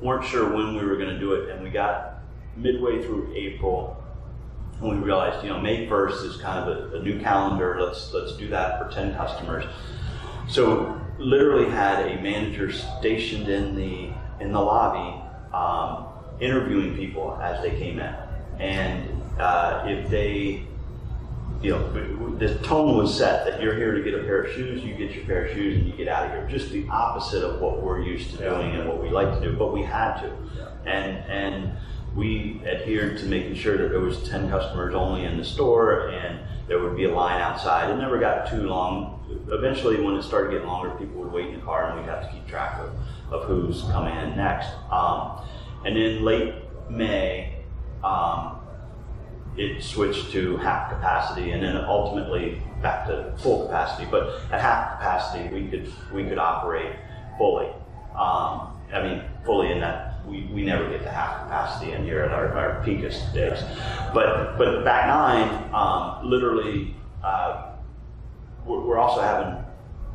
[0.01, 2.23] weren't sure when we were going to do it, and we got
[2.57, 4.03] midway through April,
[4.81, 7.81] and we realized, you know, May first is kind of a, a new calendar.
[7.81, 9.65] Let's let's do that for ten customers.
[10.49, 15.23] So literally had a manager stationed in the in the lobby,
[15.55, 16.09] um,
[16.41, 18.15] interviewing people as they came in,
[18.59, 20.67] and uh, if they
[21.63, 24.83] you know, the tone was set that you're here to get a pair of shoes,
[24.83, 26.47] you get your pair of shoes, and you get out of here.
[26.49, 29.57] Just the opposite of what we're used to doing and what we like to do,
[29.57, 30.33] but we had to,
[30.87, 31.73] and and
[32.17, 36.41] we adhered to making sure that there was ten customers only in the store, and
[36.67, 37.91] there would be a line outside.
[37.91, 39.21] It never got too long.
[39.49, 42.27] Eventually, when it started getting longer, people would wait in the car, and we'd have
[42.27, 42.91] to keep track of,
[43.33, 44.69] of who's coming in next.
[44.91, 45.47] Um,
[45.87, 46.55] and then late
[46.91, 47.52] May.
[48.05, 48.59] Um,
[49.57, 54.09] it switched to half capacity and then ultimately back to full capacity.
[54.11, 56.97] But at half capacity, we could we could operate
[57.39, 57.69] fully.
[58.19, 62.23] Um, I mean, fully in that we, we never get to half capacity in here
[62.23, 63.63] at our, our peakest days.
[64.15, 67.73] But but back nine, um, literally, uh,
[68.67, 69.65] we're, also having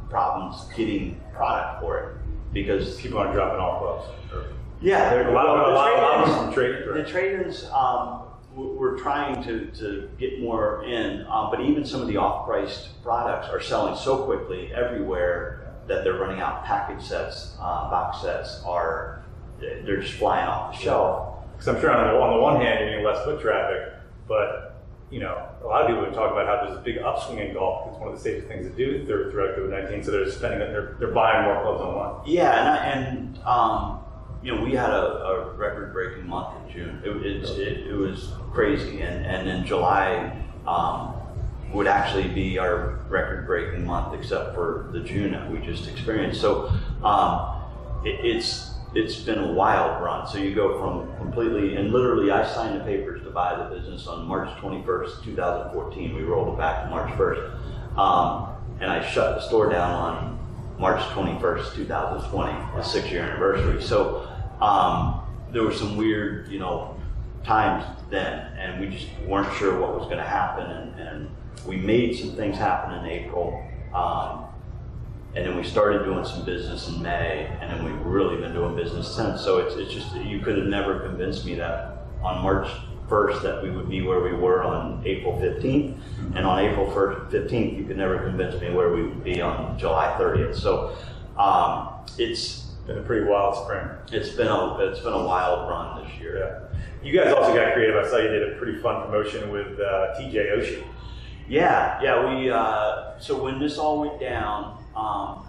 [0.10, 4.34] problems getting product for it because People aren't dropping off gloves.
[4.34, 7.06] Or- yeah, there A lot of- a lot- a lot of the them trade-ins, trade-ins.
[7.08, 8.22] The trade-ins, um,
[8.56, 13.48] we're trying to, to get more in, uh, but even some of the off-priced products
[13.50, 16.64] are selling so quickly everywhere that they're running out.
[16.66, 19.22] Package sets, uh, box sets are
[19.60, 21.36] they're just flying off the shelf.
[21.54, 23.94] Because I'm sure on the, on the one hand, you're getting less foot traffic,
[24.28, 24.76] but
[25.10, 27.54] you know, a lot of people would talk about how there's a big upswing in
[27.54, 27.88] golf.
[27.90, 30.04] It's one of the safest things to do throughout COVID-19.
[30.04, 32.28] So they're spending, they're, they're buying more clubs online.
[32.28, 34.00] Yeah, and, I, and um,
[34.44, 37.02] you know, we had a, a record-breaking month in June.
[37.04, 40.32] It, it, it, it was crazy, and and then July
[40.66, 41.16] um,
[41.74, 46.40] would actually be our record-breaking month, except for the June that we just experienced.
[46.40, 46.72] So
[47.04, 47.64] um,
[48.06, 50.28] it, it's it's been a wild run.
[50.28, 54.08] So you go from completely and literally, I signed the papers to buy the business
[54.08, 56.16] on March 21st, 2014.
[56.16, 60.37] We rolled it back to March 1st, um, and I shut the store down on
[60.80, 63.82] March 21st, 2020, the six-year anniversary.
[63.82, 64.28] So
[64.62, 65.22] um,
[65.52, 66.96] there were some weird, you know,
[67.44, 71.30] times then, and we just weren't sure what was going to happen, and, and,
[71.66, 73.62] we made some things happen in April.
[73.94, 74.46] Um,
[75.36, 78.76] and then we started doing some business in May, and then we've really been doing
[78.76, 79.42] business since.
[79.42, 82.70] So it's, it's just you could have never convinced me that on March
[83.10, 85.98] 1st that we would be where we were on April 15th,
[86.36, 89.78] and on April 1st, 15th you could never convince me where we would be on
[89.78, 90.56] July 30th.
[90.56, 90.96] So
[91.38, 93.88] um, it's been a pretty wild spring.
[94.12, 96.40] It's been a it's been a wild run this year.
[96.40, 96.68] Yeah.
[97.04, 97.96] You guys also got creative.
[97.96, 100.84] I saw you did a pretty fun promotion with uh, TJ Oshie.
[101.48, 102.36] Yeah, yeah.
[102.36, 105.46] We uh, so when this all went down, um,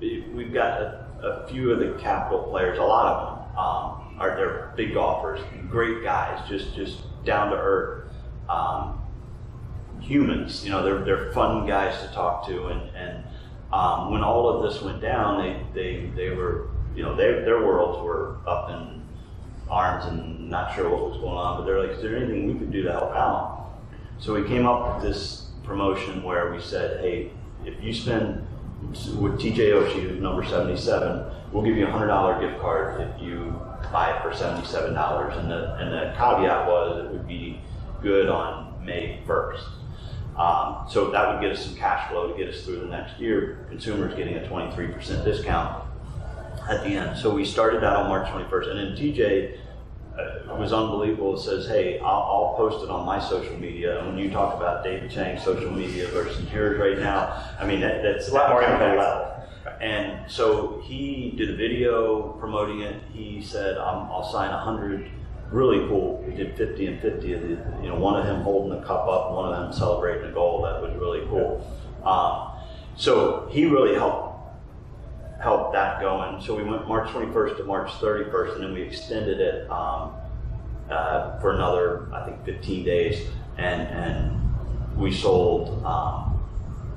[0.00, 2.78] we've got a, a, few of the capital players.
[2.78, 7.56] A lot of them um, are they're big golfers, great guys, just just down to
[7.56, 8.08] earth
[8.48, 9.00] um,
[10.00, 10.64] humans.
[10.64, 13.24] You know, they're they're fun guys to talk to, and and
[13.72, 17.58] um, when all of this went down, they they they were you know they, their
[17.64, 19.02] worlds were up in
[19.68, 21.58] arms and not sure what was going on.
[21.58, 23.70] But they're like, is there anything we could do to help out?
[24.18, 27.30] So we came up with this promotion where we said, hey,
[27.64, 28.46] if you spend
[29.18, 33.60] with TJ Oshie, number 77, we'll give you a $100 gift card if you
[33.92, 35.38] buy it for $77.
[35.38, 37.60] And the, and the caveat was it would be
[38.02, 39.64] good on May 1st.
[40.36, 43.20] Um, so that would get us some cash flow to get us through the next
[43.20, 43.66] year.
[43.68, 45.84] Consumers getting a 23% discount
[46.68, 47.18] at the end.
[47.18, 48.70] So we started that on March 21st.
[48.70, 49.58] And then TJ
[50.18, 51.36] uh, was unbelievable.
[51.36, 53.98] It says, hey, I'll, I'll, post it on my social media.
[53.98, 57.80] And when you talk about David Chang's social media versus yours right now, I mean,
[57.80, 59.31] that, that's a lot more impact.
[59.80, 63.00] And so he did a video promoting it.
[63.12, 65.10] He said, I'll sign 100
[65.50, 66.22] really cool.
[66.26, 67.48] We did 50 and 50 of the,
[67.82, 70.62] you know, one of them holding the cup up, one of them celebrating a goal.
[70.62, 71.66] That was really cool.
[72.04, 72.48] Um,
[72.96, 74.30] so he really helped
[75.40, 76.40] helped that going.
[76.40, 80.12] So we went March 21st to March 31st, and then we extended it um,
[80.88, 83.26] uh, for another, I think, 15 days,
[83.58, 85.84] and and we sold.
[85.84, 86.31] Um,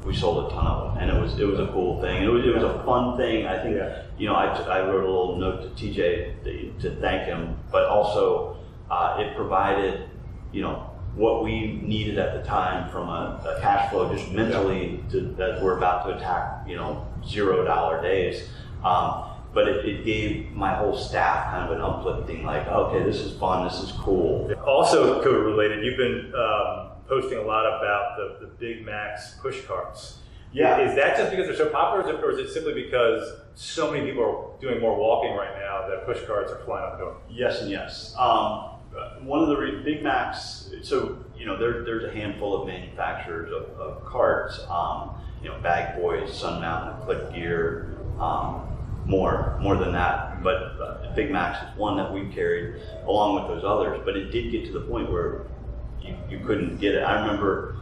[0.06, 2.24] we sold a ton of them, and it was it was a cool thing.
[2.24, 3.46] It was it was a fun thing.
[3.48, 4.04] I think yeah.
[4.18, 8.58] you know I, I wrote a little note to TJ to, thank him, but also
[8.90, 10.08] uh, it provided
[10.52, 15.04] you know what we needed at the time from a, a cash flow, just mentally,
[15.12, 18.48] to, as we're about to attack you know zero dollar days.
[18.84, 23.22] Um, but it, it, gave my whole staff kind of an uplifting, like, okay, this
[23.22, 24.54] is fun, this is cool.
[24.68, 29.64] Also, COVID related, you've been um, posting a lot about the, the Big Max push
[29.66, 30.20] carts.
[30.52, 30.80] Yeah.
[30.80, 33.42] Is that just because they're so popular, or is, it, or is it simply because
[33.56, 36.98] so many people are doing more walking right now that push carts are flying out
[36.98, 37.18] the door?
[37.30, 38.16] Yes and yes.
[38.18, 38.72] Um,
[39.24, 43.52] one of the re- Big Max, so, you know, there, there's a handful of manufacturers
[43.52, 48.62] of, of carts, um, you know, Bag Boys, Sun Mountain, Clicgear, um,
[49.06, 50.42] more more than that.
[50.42, 54.02] But uh, Big Max is one that we've carried along with those others.
[54.04, 55.42] But it did get to the point where
[56.02, 57.04] you, you couldn't get it.
[57.04, 57.78] I remember.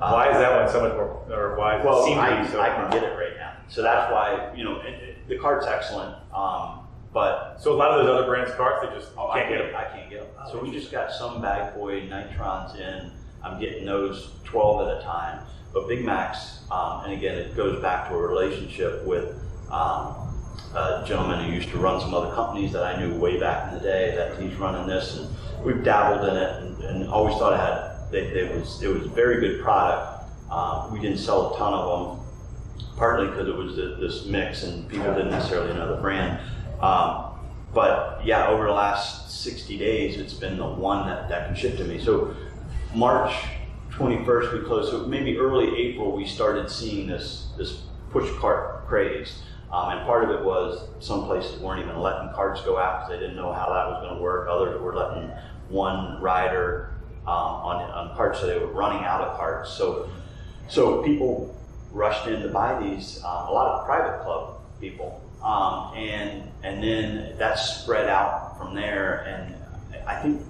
[0.00, 2.68] Uh, why is that one so much more, or why well, it I, so I
[2.68, 3.54] can get it right now.
[3.68, 6.14] So that's why you know it, it, the cart's excellent.
[6.32, 9.48] Um, but so a lot of those other brands' carts, they just oh, can't I
[9.48, 9.74] get them.
[9.74, 10.30] I can't get them.
[10.38, 13.10] Oh, so we just got some Bag Boy nitrons in.
[13.42, 15.44] I'm getting those 12 at a time.
[15.72, 19.34] But Big Max, um, and again, it goes back to a relationship with
[19.70, 20.27] um,
[20.74, 23.78] a gentleman who used to run some other companies that I knew way back in
[23.78, 24.14] the day.
[24.14, 25.28] That he's running this, and
[25.64, 27.88] we've dabbled in it, and, and always thought it had.
[28.10, 30.24] They was it was a very good product.
[30.50, 34.62] Um, we didn't sell a ton of them, partly because it was the, this mix,
[34.62, 36.40] and people didn't necessarily know the brand.
[36.80, 37.28] Um,
[37.74, 41.76] but yeah, over the last 60 days, it's been the one that, that can ship
[41.76, 42.02] to me.
[42.02, 42.34] So
[42.94, 43.34] March
[43.90, 44.90] 21st, we closed.
[44.90, 49.42] So maybe early April, we started seeing this this push cart craze.
[49.72, 53.10] Um, and part of it was some places weren't even letting carts go out because
[53.10, 54.48] they didn't know how that was going to work.
[54.48, 55.30] Others were letting
[55.68, 56.94] one rider
[57.26, 59.70] um, on, on carts, so they were running out of carts.
[59.72, 60.08] So,
[60.68, 61.54] so people
[61.92, 63.20] rushed in to buy these.
[63.22, 68.74] Uh, a lot of private club people um, and and then that spread out from
[68.74, 69.24] there.
[69.26, 69.54] And
[70.06, 70.42] I think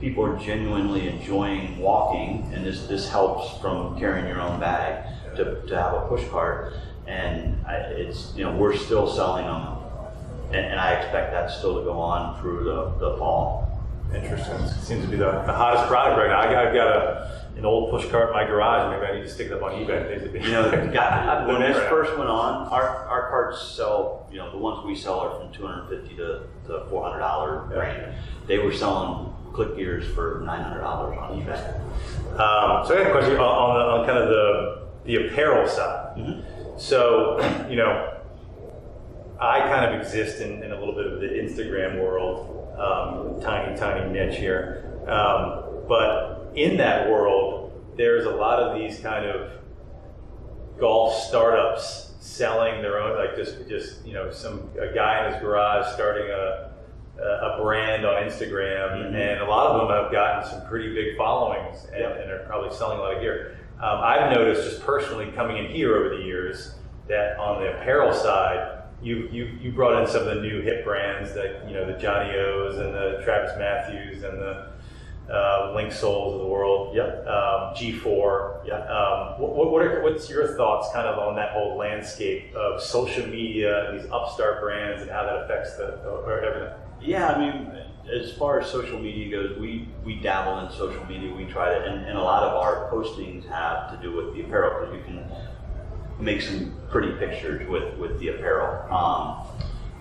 [0.00, 5.06] people are genuinely enjoying walking, and this this helps from carrying your own bag
[5.36, 6.74] to, to have a push cart.
[7.12, 9.66] And I, it's you know we're still selling them,
[10.48, 13.68] and, and I expect that still to go on through the, the fall.
[14.14, 14.66] Interesting.
[14.80, 16.40] Seems to be the, the hottest product right now.
[16.40, 18.92] I, I've got a, an old push cart in my garage.
[18.94, 20.04] Maybe I need to stick it up on eBay.
[20.04, 23.72] It needs to be- You know, got, when this first went on, our, our carts
[23.74, 27.78] sell, you know, the ones we sell are from 250 to, to 400 dollar Yeah.
[27.78, 28.16] range.
[28.46, 31.80] They were selling Clicgears for 900 dollars on eBay.
[32.32, 35.66] Um, so I got a question on, on, the, on kind of the the apparel
[35.68, 36.16] side.
[36.16, 36.51] Mm-hmm.
[36.82, 37.38] So
[37.70, 38.18] you know,
[39.40, 43.76] I kind of exist in, in a little bit of the Instagram world, um, tiny
[43.76, 45.00] tiny niche here.
[45.06, 49.52] Um, but in that world, there's a lot of these kind of
[50.80, 55.40] golf startups selling their own, like just just you know, some a guy in his
[55.40, 56.70] garage starting a
[57.22, 59.14] a brand on Instagram, Mhm.
[59.14, 62.20] and a lot of them have gotten some pretty big followings and, Yep.
[62.22, 63.56] and are probably selling a lot of gear.
[63.82, 66.76] Um, I've noticed just personally coming in here over the years
[67.08, 70.84] that on the apparel side, you, you you brought in some of the new hip
[70.84, 74.72] brands, that, you know the Johnnie-O's and the Travis Mathews and the
[75.28, 76.94] uh, Linksouls of the world.
[76.94, 77.26] Yep.
[77.26, 78.62] Um, G/Fore.
[78.64, 78.78] Yeah.
[78.84, 83.26] Um, what, what are, what's your thoughts kind of on that whole landscape of social
[83.26, 86.72] media, these upstart brands, and how that affects the or everything?
[87.00, 87.72] Yeah, I mean,
[88.10, 91.32] as far as social media goes, we, we dabble in social media.
[91.34, 94.42] We try to, and, and a lot of our postings have to do with the
[94.42, 95.24] apparel because you can
[96.18, 98.92] make some pretty pictures with, with the apparel.
[98.92, 99.46] Um,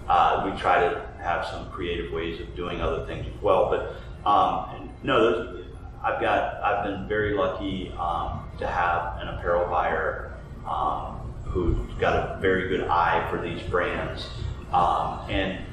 [0.08, 3.70] uh, we try to have some creative ways of doing other things as well.
[3.70, 5.66] But um, no, those,
[6.04, 10.34] I've got I've been very lucky um, to have an apparel buyer
[10.68, 14.28] um, who's got a very good eye for these brands,
[14.74, 15.64] um, and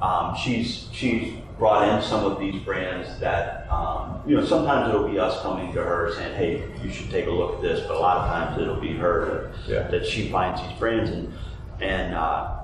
[0.00, 5.08] um, she's she's brought in some of these brands that um, you know sometimes it'll
[5.08, 7.96] be us coming to her saying, hey, you should take a look at this, but
[7.96, 9.88] a lot of times it'll be her that, Yeah.
[9.88, 11.32] that she finds these brands and
[11.80, 12.60] and uh,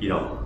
[0.00, 0.44] you know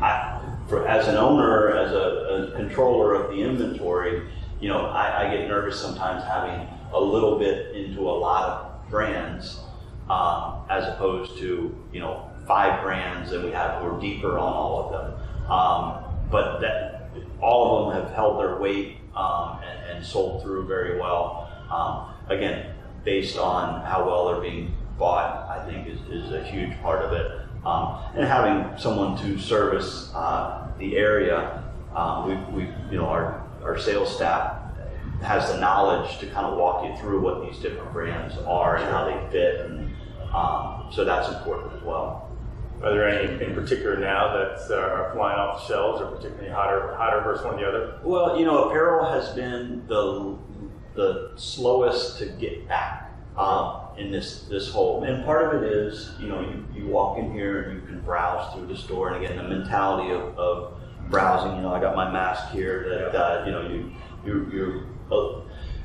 [0.00, 4.22] I, for, as an owner, as a, a controller of the inventory,
[4.60, 8.90] you know, I, I get nervous sometimes having a little bit into a lot of
[8.90, 9.60] brands,
[10.08, 14.84] um, as opposed to, you know, five brands and we have, we're deeper on all
[14.84, 15.50] of them.
[15.50, 17.10] Um, but that,
[17.40, 21.50] all of them have held their weight, um, and, and sold through very well.
[21.70, 22.74] Um, again,
[23.04, 27.12] based on how well they're being bought, I think is, is a huge part of
[27.12, 27.40] it.
[27.64, 31.64] Um, and having someone to service uh, the area,
[31.94, 34.56] um, we, we, you know, our, our sales staff
[35.22, 38.84] has the knowledge to kind of walk you through what these different brands are and
[38.86, 39.90] how they fit, and
[40.32, 42.29] um, so that's important as well.
[42.82, 46.94] Are there any in particular now that are flying off the shelves, or particularly hotter,
[46.94, 48.00] hotter versus one or the other?
[48.02, 50.38] Well, you know, apparel has been the
[50.94, 56.12] the slowest to get back um, in this this whole, and part of it is,
[56.18, 59.22] you know, you, you walk in here and you can browse through the store, and
[59.22, 61.56] again, the mentality of, of browsing.
[61.56, 62.88] You know, I got my mask here.
[62.88, 63.92] That uh, you know, you
[64.24, 64.86] you you.
[65.14, 65.42] Uh,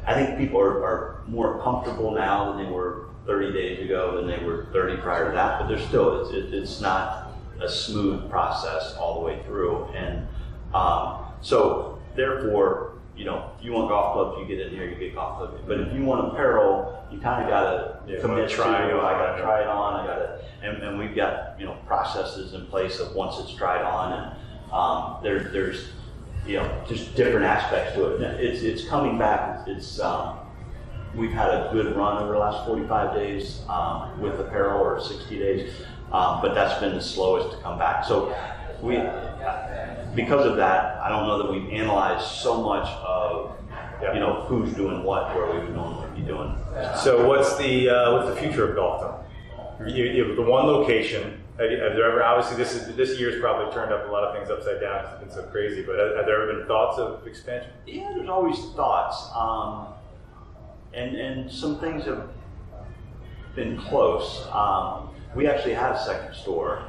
[0.07, 4.27] I think people are, are more comfortable now than they were 30 days ago than
[4.27, 8.29] they were 30 prior to that, but there's still it's it, it's not a smooth
[8.29, 10.27] process all the way through, and
[10.73, 14.95] um, so therefore you know, if you want golf clubs, you get in here, you
[14.95, 15.63] get golf clubs.
[15.65, 18.97] But if you want apparel, you kind of got to Yeah, commit try to.
[18.97, 20.01] it I got to try it on.
[20.01, 23.53] I got to, and, and we've got you know processes in place of once it's
[23.55, 25.87] tried on, and um, there, there's
[26.45, 28.21] you know just different aspects to it.
[28.41, 29.65] It's it's coming back.
[29.65, 30.39] It's um,
[31.15, 35.37] we've had a good run over the last 45 days um, with apparel or 60
[35.39, 35.73] days,
[36.11, 38.03] um, but that's been the slowest to come back.
[38.05, 38.35] So
[38.81, 38.97] we,
[40.15, 43.55] because of that, I don't know that we've analyzed so much of,
[44.13, 46.55] you know, who's doing what, where we would normally be doing.
[47.01, 49.01] So what's the uh, what's the future of golf
[49.79, 49.89] then?
[49.89, 51.41] You, you have the one location.
[51.57, 54.23] Have you- have there ever obviously this is this year's probably turned up a lot
[54.25, 55.05] of things upside down.
[55.05, 55.83] It's been so crazy.
[55.83, 57.71] But have, have there ever been thoughts of expansion?
[57.87, 59.87] Yeah, there's always thoughts, um,
[60.95, 62.29] and and some things have
[63.55, 64.47] been close.
[64.51, 66.83] Um, we actually had a second store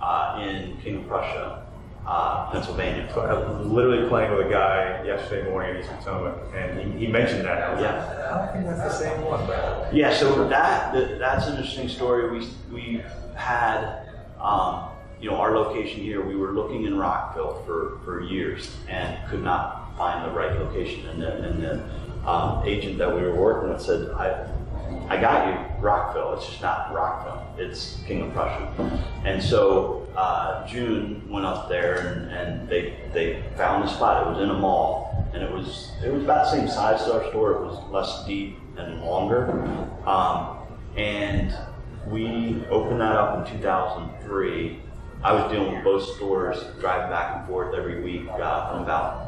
[0.00, 1.66] uh, in King of Prussia,
[2.06, 3.10] uh, Pennsylvania.
[3.12, 7.06] So I was literally playing with a guy yesterday morning in East Potomac, and he,
[7.06, 7.58] he mentioned that.
[7.58, 8.30] I was like, Yeah.
[8.30, 9.46] I don't think that's the same one.
[9.46, 12.38] But Yeah, so that, that that's an interesting story.
[12.38, 13.02] We we
[13.34, 14.06] had
[14.40, 14.90] um,
[15.20, 16.24] you know our location here.
[16.24, 21.06] We were looking in Rockville for, for years and could not find the right location.
[21.08, 24.48] And the, and the um, agent that we were working with said, I
[25.08, 26.34] I got you Rockville.
[26.34, 27.46] It's just not Rockville.
[27.58, 29.02] It's King of Prussia.
[29.24, 34.26] And so uh, June went up there and, and they they found the spot.
[34.26, 37.08] It was in a mall and it was it was about the same size as
[37.08, 37.52] our store.
[37.52, 39.50] It was less deep and longer.
[40.06, 40.58] Um,
[40.96, 41.54] and
[42.06, 44.80] we opened that up in 2003.
[45.22, 49.27] I was dealing with both stores, driving back and forth every week uh, from about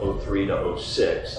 [0.00, 1.38] 03 to 06.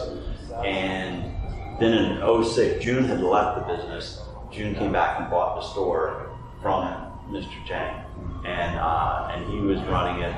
[0.65, 1.33] And
[1.79, 4.21] then in 06, June had left the business.
[4.51, 6.31] June came back and bought the store
[6.61, 6.83] from
[7.29, 7.65] Mr.
[7.67, 8.03] Chang.
[8.45, 10.35] And, uh, and he was running it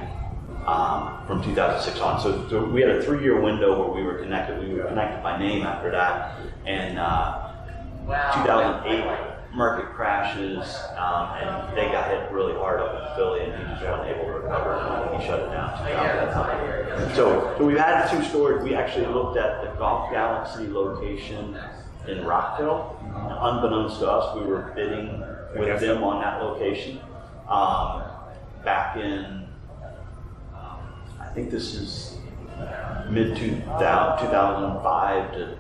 [0.68, 2.22] um, from 2006 on.
[2.22, 4.62] So, so, we had a three-year window where we were connected.
[4.68, 6.40] We were connected by name after that.
[6.66, 7.50] And uh,
[8.44, 9.06] 2008
[9.54, 13.84] market crashes, um, and they got hit really hard up in Philly, and he just
[13.84, 17.16] wasn't able to recover, and he shut it down.
[17.16, 18.64] So, so we've had two stores.
[18.64, 21.58] We actually looked at the Golf Galaxy location
[22.08, 22.96] in Rockville.
[23.42, 25.24] Unbeknownst to us, we were bidding
[25.56, 27.00] with them on that location
[27.50, 28.04] um,
[28.64, 29.48] back in,
[31.20, 32.18] I think this is
[33.10, 35.58] mid 2005 to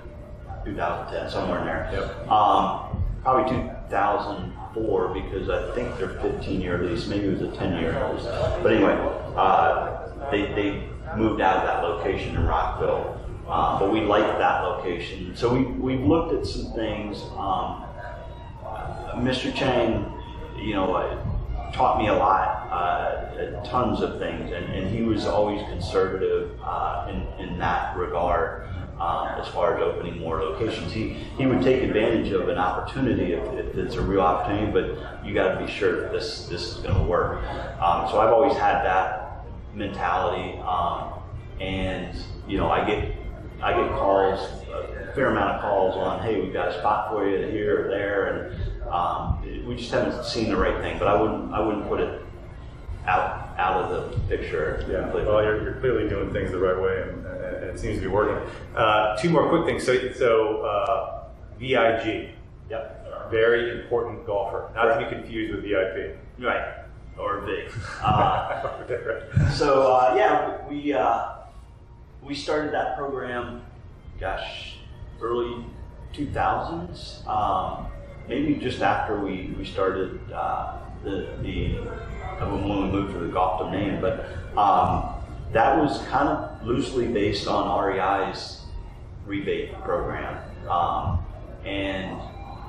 [0.65, 1.89] 2010, somewhere in there.
[1.93, 2.31] Yep.
[2.31, 3.49] Um, probably
[3.89, 7.07] 2004 because I think they're 15 year lease.
[7.07, 8.23] Maybe it was a 10 year lease.
[8.23, 8.93] But anyway,
[9.35, 10.83] uh, they, they
[11.17, 13.15] moved out of that location in Rockville.
[13.47, 15.35] Uh, but we liked that location.
[15.35, 17.19] So we, we've looked at some things.
[17.35, 17.83] Um,
[19.25, 19.53] Mr.
[19.53, 20.05] Chang,
[20.55, 25.25] you know, uh, taught me a lot, uh, tons of things, and, and he was
[25.25, 28.68] always conservative uh, in, in that regard.
[28.99, 33.31] Um, as far as opening more locations, he he would take advantage of an opportunity
[33.31, 36.63] if, if it's a real opportunity, but you got to be sure that this this
[36.63, 37.41] is going to work.
[37.81, 41.13] Um, so I've always had that mentality, um,
[41.61, 42.13] and
[42.45, 43.15] you know I get
[43.61, 44.39] I get calls,
[44.69, 47.89] a fair amount of calls on, hey, we've got a spot for you here or
[47.89, 50.97] there, and um, we just haven't seen the right thing.
[50.99, 52.21] But I wouldn't I wouldn't put it
[53.05, 54.85] out out of the picture.
[54.89, 55.31] Yeah, completely.
[55.31, 57.25] well, you're, you're clearly doing things the right way, and,
[57.69, 58.35] and it seems to be working.
[58.75, 59.83] Uh, two more quick things.
[59.83, 61.23] So, so uh,
[61.59, 62.31] VIG,
[62.69, 63.29] Yep.
[63.31, 66.17] very important golfer, not to be confused with VIP.
[66.39, 66.75] Right.
[67.17, 67.71] Or big.
[68.01, 71.31] Uh, so uh, yeah, we uh,
[72.23, 73.61] we started that program,
[74.19, 74.77] gosh,
[75.21, 75.65] early
[76.13, 77.27] 2000s.
[77.27, 77.87] Um,
[78.27, 81.73] maybe just after we we started uh, the the
[82.45, 84.25] when we moved to the golf domain, but
[84.57, 85.15] um,
[85.51, 88.61] that was kind of loosely based on REI's
[89.25, 90.37] rebate program,
[90.69, 91.23] um,
[91.65, 92.19] and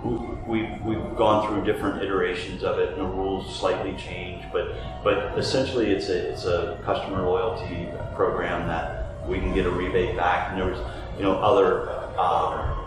[0.04, 4.74] we, we've, we've gone through different iterations of it, and the rules slightly change, but
[5.04, 10.16] but essentially it's a it's a customer loyalty program that we can get a rebate
[10.16, 10.70] back, and there
[11.16, 12.80] you know other um,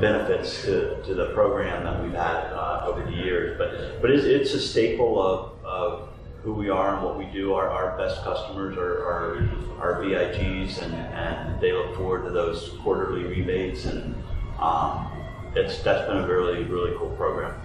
[0.00, 4.24] benefits to, to the program that we've had uh, over the years, but but it's,
[4.24, 6.08] it's a staple of, of
[6.42, 7.54] who we are and what we do.
[7.54, 9.48] Our, our best customers are, are
[9.80, 14.14] our VIGs, and, and they look forward to those quarterly rebates, and
[14.58, 15.10] um,
[15.54, 17.60] it's that's been a really really cool program.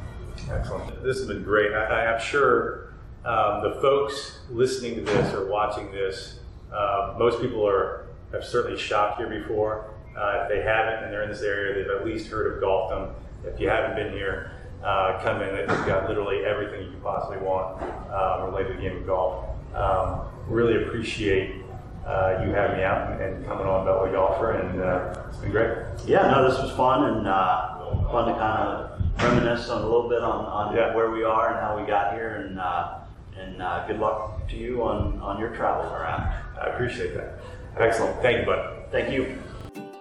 [0.51, 1.03] Excellent.
[1.03, 1.73] This has been great.
[1.73, 2.93] I, I'm sure
[3.25, 6.39] um, the folks listening to this or watching this,
[6.71, 9.93] uh, most people are have certainly shopped here before.
[10.15, 13.13] Uh, if they haven't and they're in this area, they've at least heard of Golfdom.
[13.43, 14.51] If you haven't been here,
[14.83, 15.55] uh, come in.
[15.55, 19.45] It's got literally everything you could possibly want um, related to the game of golf.
[19.75, 21.61] Um, really appreciate
[22.05, 25.51] uh, you having me out and, and coming on Beltway Golfer, and uh, it's been
[25.51, 25.77] great.
[26.05, 27.77] Yeah, no, this was fun and uh,
[28.11, 30.95] fun to kind of reminisce on a little bit on, on Yeah.
[30.95, 32.99] where we are and how we got here, and uh,
[33.37, 36.21] and uh, good luck to you on, on your travels around.
[36.59, 37.39] I appreciate that.
[37.77, 38.19] Excellent.
[38.21, 38.85] Thank you, bud.
[38.89, 39.37] Thank you.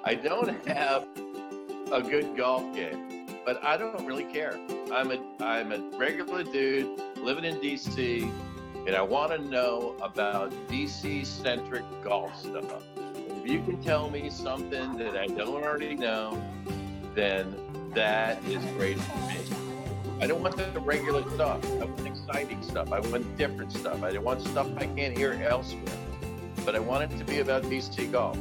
[0.05, 1.05] I don't have
[1.93, 4.59] a good golf game, but I don't really care.
[4.93, 8.29] I'm a I'm a regular dude living in DC,
[8.87, 12.83] and I want to know about DC centric golf stuff.
[13.29, 16.43] If you can tell me something that I don't already know,
[17.15, 17.55] then
[17.95, 19.39] that is great for me.
[20.21, 21.65] I don't want the regular stuff.
[21.81, 22.91] I want exciting stuff.
[22.91, 24.03] I want different stuff.
[24.03, 25.85] I want stuff I can't hear elsewhere.
[26.65, 28.37] But I want it to be about DC golf.